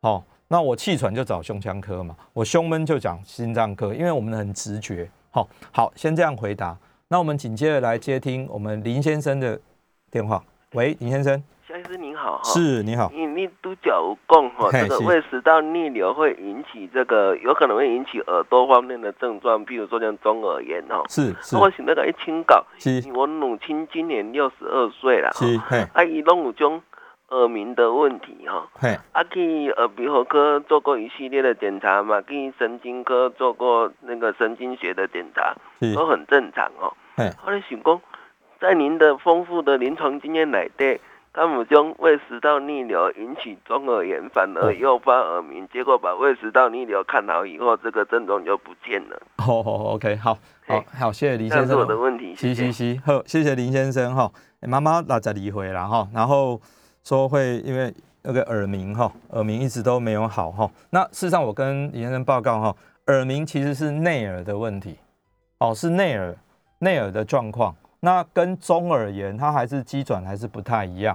[0.01, 0.23] 哦，
[0.53, 5.09] 那我气喘就找胸腔科嘛，我胸闷就讲心脏科，因为我们很直觉。
[5.31, 6.77] 好，好，先这样回答。
[7.07, 9.57] 那我们紧接着来接听我们林先生的
[10.11, 10.43] 电话。
[10.73, 11.41] 喂，林先生。
[11.69, 13.09] 肖医师您好，哈，是你好。
[13.15, 13.95] 你你都讲
[14.27, 21.01] 共哈，这个胃食道逆流会引起这个，有可能会引起耳朵方面的症状，比如说像中耳炎哈。
[21.09, 21.57] 是是。
[21.57, 22.65] 我请那个一清稿，
[23.15, 25.87] 我母亲今年六十二岁了，是嘿。
[25.93, 26.83] 阿姨拢有种
[27.31, 28.97] 耳鸣的问题哈，嘿。
[29.13, 35.55] 阿去耳鼻喉科做过一系列的检查嘛，去神经科做过那个神经学的检查，
[35.95, 36.93] 都很正常哦。
[37.17, 37.31] 嘿。
[37.43, 38.01] 后来想讲，
[38.61, 41.01] 在您的丰富的临床经验来对。
[41.33, 49.17] 他们将胃食道逆流引起中耳炎，反而诱发耳鸣，结果把胃食道逆流看好以后，这个症状就不见了。
[49.39, 51.69] 好 好，OK，好，好，好，谢谢林先生。
[51.69, 52.35] 这是我的问题。
[52.35, 54.29] 嘻嘻嘻，好，谢谢林先生哈。
[54.63, 56.61] 妈妈那在离回了哈，然后
[57.05, 57.93] 说会因为
[58.23, 60.71] 那个耳鸣哈，耳鸣一直都没有好哈。
[60.91, 62.77] 那事实上我跟李先生报告哈，
[63.07, 64.97] 耳鸣其实是内耳的问题，
[65.59, 66.37] 哦，是内耳
[66.79, 67.75] 内耳的状况。
[68.01, 71.15] 那跟中耳炎它还是机转还是不太一样，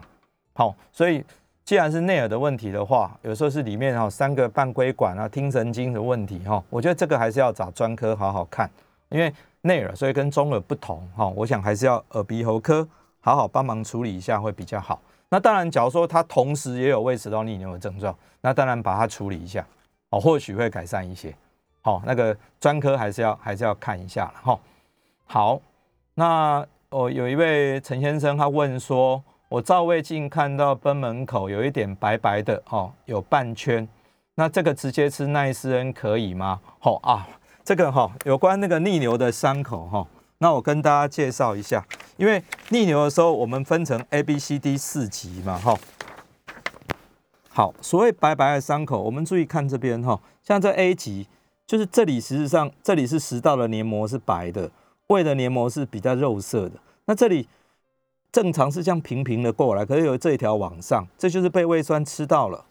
[0.53, 1.23] 好，所以
[1.63, 8.69] 既然是内耳的问题的话，有时候是里面哈三个半规管啊听神经的问题哈，我觉得这个还是要找专科好好看，
[9.09, 12.87] 因为内耳所以跟中耳不同哈，我想还是要耳鼻喉科
[13.19, 15.01] 好好帮忙处理一下会比较好。
[15.29, 19.65] 那当然，假如说他同时也有胃食道逆流的症状，那当然把它处理一下
[20.09, 21.35] 哦，或许会改善一些。
[21.81, 24.59] 好，那个专科还是要还是要看一下了哈。
[25.25, 25.61] 好，
[26.13, 26.65] 那。
[26.89, 33.85] 哦，有一位陈先生，他问说：“我照胃镜看到贲门口有一点白白的，哦，有半圈，
[34.35, 37.27] 那这个直接吃奈斯恩可以吗？”好啊，
[37.65, 40.07] 这个哈有关那个逆流的伤口哈，
[40.45, 41.83] 那我跟大家介绍一下，
[42.17, 45.75] 因为逆流的时候我们分成 A、B、C、D 四级嘛，哈。
[47.49, 51.25] 好，所谓白白的伤口，我们注意看这边哈，像这 A 级，
[51.65, 54.69] 就是这里实际上这里是食道的黏膜是白的，
[55.07, 56.75] 胃的黏膜是比较肉色的。
[57.05, 57.47] 那这里
[58.31, 62.63] 正常是这样平平的过来，可是有这一条往上，这就是被胃酸吃到了。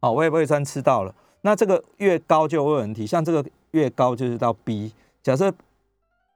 [0.00, 1.14] 哦，胃胃酸吃到了。
[1.42, 4.94] 那这个越高就有问题，像这个越高就是到 B。
[5.22, 5.52] 假设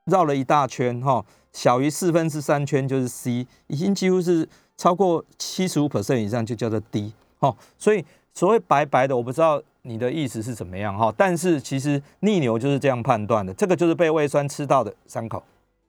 [0.06, 7.12] 绕了一大圈哈，小于四分之三圈就是 C，已经几乎是超过七十五 percent 以上就叫做 D。
[7.40, 11.12] 哦，所以所谓白白的，我不知道你的意思是怎么样哈。
[11.16, 15.42] 但是其实逆流就是这样判断的，这个就是被胃酸吃到的伤口。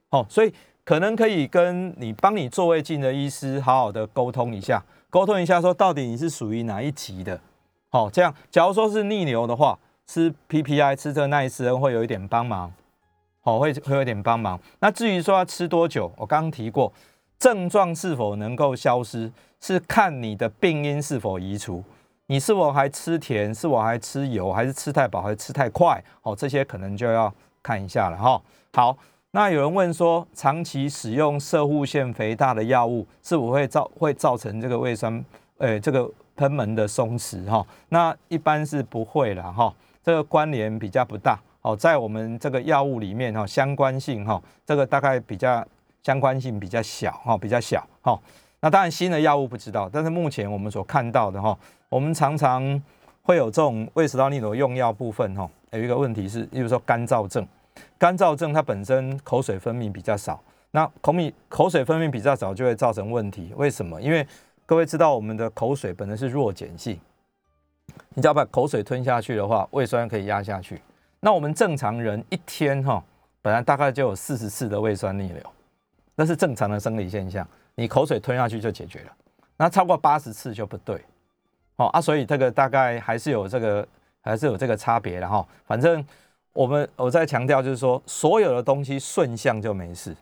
[0.10, 0.54] 哦，所以。
[0.86, 7.40] 可能可以跟你帮你做胃镜的医师好好的沟通一下，沟通一下说到底你是属于哪一级的，
[7.90, 12.70] 好，这样假如说是逆流的话，吃 PPI 吃这奈斯恩会有一点帮忙，
[13.44, 14.60] 好，会会有点帮忙。
[14.80, 16.92] 那至于说要吃多久，我刚刚提过，
[17.38, 21.84] 症状是否能够消失，是看你的病因是否移除，
[22.28, 27.32] 你是否还吃甜，是否还吃油，还是吃太饱，还是吃太快，哦，这些可能就要
[27.62, 28.42] 看一下了哈。
[28.74, 28.98] 好。
[29.36, 35.26] 那有人问说，长期使用射护腺肥大的药物，是否会造会造成这个胃酸，
[35.58, 37.66] 诶，这个喷门的松弛哈？
[37.90, 39.74] 那一般是不会了哈，
[40.04, 45.66] 这个关联比较不大哦，在我们这个药物里面哈，相关性哈，这个大概比较
[46.04, 48.20] 相关性比较小哈，比较小哈。
[48.60, 51.58] 那当然新的药物不知道，但是目前我们所看到的哈，
[51.90, 52.82] 我们常常
[53.22, 57.48] 会有这种胃食道逆流用药部分哈，有一个问题是，例如说干燥症。
[57.98, 60.42] 干燥症它本身口水分泌比较少，
[60.72, 63.54] 那口米口水分泌比较少就会造成问题。
[63.56, 64.02] 为什么？
[64.02, 64.28] 因为
[64.66, 67.00] 各位知道我们的口水本身是弱碱性，
[68.14, 70.82] 你只要把口水吞下去的话，胃酸可以压下去。
[71.24, 73.02] 那我们正常人一天哈，
[73.42, 75.42] 本来大概就有四十次的胃酸逆流，
[76.16, 77.48] 那是正常的生理现象。
[77.76, 79.12] 你口水吞下去就解决了，
[79.56, 81.02] 那超过八十次就不对。
[81.78, 83.88] 哦啊，所以这个大概还是有这个
[84.22, 86.06] 还是有这个差别的哈，反正。
[86.54, 90.16] 我们我在强调，就是说，所有的东西顺向就没事，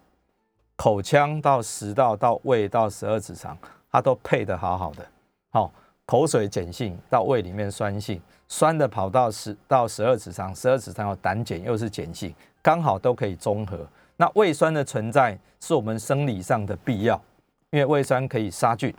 [0.77, 3.57] 口腔到食道到胃到十二指肠，
[3.91, 5.05] 它都配得好好的，
[5.49, 5.69] 好，
[6.05, 8.21] 口水碱性到胃里面酸性，
[8.51, 13.79] 酸的跑到十到十二指肠，十二指肠有胆碱又是碱性，刚好都可以中和。
[14.17, 17.15] 那胃酸的存在是我们生理上的必要，
[17.69, 18.93] 因为胃酸可以杀菌，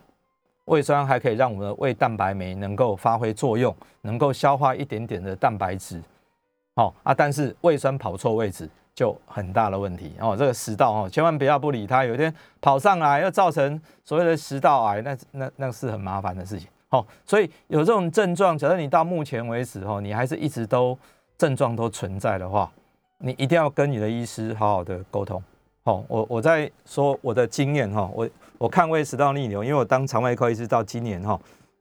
[0.65, 6.01] 胃酸还可以让我们的胃蛋白酶能够发挥作用，能够消化一点点的蛋白质。
[6.75, 10.35] 好啊，但是胃酸跑错位置就很大的问题哦。
[10.35, 16.69] 这个食道哦，千万不要不理它，有一天跑上来又造成所谓的食道癌，那那那是很麻烦的事情。
[16.93, 20.97] 好，所以有这种症状，假设你到目前为止哦，你还是一直都
[21.39, 22.71] 症状都存在的话。
[23.17, 25.43] 你一定要跟你的医师好好的沟通。
[25.85, 28.29] 好，我我在说我的经验哈，我
[28.59, 31.41] 我看胃食道逆流，因为我当肠胃科医师到今年哈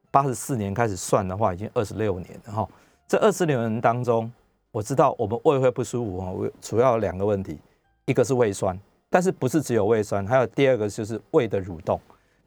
[0.09, 2.69] 八十四年开始算的话，已经二十六年了哈。
[3.05, 4.31] 这二十六年当中，
[4.71, 6.31] 我知道我们胃会不舒服哈，
[6.61, 7.59] 主要两个问题，
[8.05, 11.99] 一个是胃酸，但是不是只有胃酸，还有第二个就是胃的蠕动，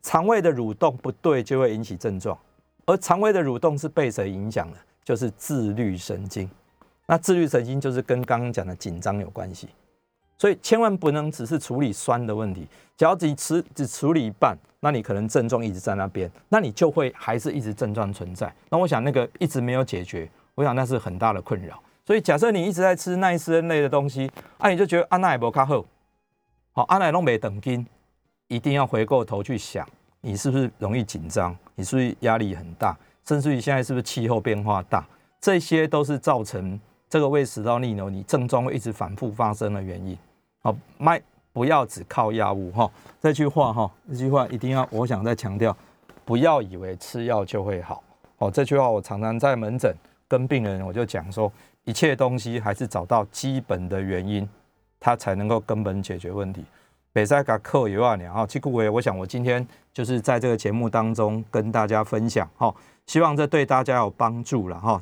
[0.02, 2.38] 肠胃的蠕动不对就会引起症状，
[2.86, 4.78] 而肠胃的蠕动是被谁影响的？
[5.04, 6.48] 就是自律神经。
[7.06, 9.68] 那自律神经就是跟刚刚讲的紧张有关系，
[10.38, 12.66] 所以千万不能只是处理酸的问题。
[12.96, 18.50] 只要你只只处理一半，那你可能症状一直在那边，那你就会还是一直症状存在。
[18.70, 21.78] 那我想那个一直没有解决，我想那是很大的困扰。
[22.06, 25.84] 所以假设你一直在吃奈斯恩类的东西，啊，你就觉得阿奈不卡好，
[26.72, 27.86] 好阿奈弄没等金，
[28.48, 29.86] 一定要回过头去想，
[30.24, 31.54] 你是不是容易紧张？
[31.74, 32.96] 你是不是压力很大？
[33.26, 35.06] 甚至于现在是不是气候变化大？
[35.38, 36.80] 这些都是造成。
[37.06, 40.18] 这个胃食道逆流，你症状会一直反复发生的原因，
[40.62, 41.22] 好，麦
[41.52, 42.90] 不要只靠药物哈。
[43.20, 45.76] 这句话哈，这句话一定要，我想再强调，
[46.24, 48.02] 不要以为吃药就会好。
[48.38, 49.94] 哦，这句话我常常在门诊
[50.26, 51.52] 跟病人我就讲说，
[51.84, 54.48] 一切东西还是找到基本的原因，
[54.98, 56.64] 它才能够根本解决问题。
[57.14, 62.74] 北塞嘎克有二年哈，七库维，我想我今天就是在这个节目当中跟大家分享哈。
[63.06, 65.00] 希望这对大家有帮助了哈。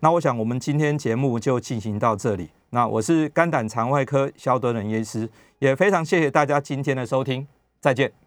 [0.00, 2.48] 那我想我们今天节目就进行到这里。
[2.70, 5.28] 那我是肝胆肠外科肖德仁医师，
[5.58, 7.46] 也非常谢谢大家今天的收听，
[7.78, 8.23] 再见。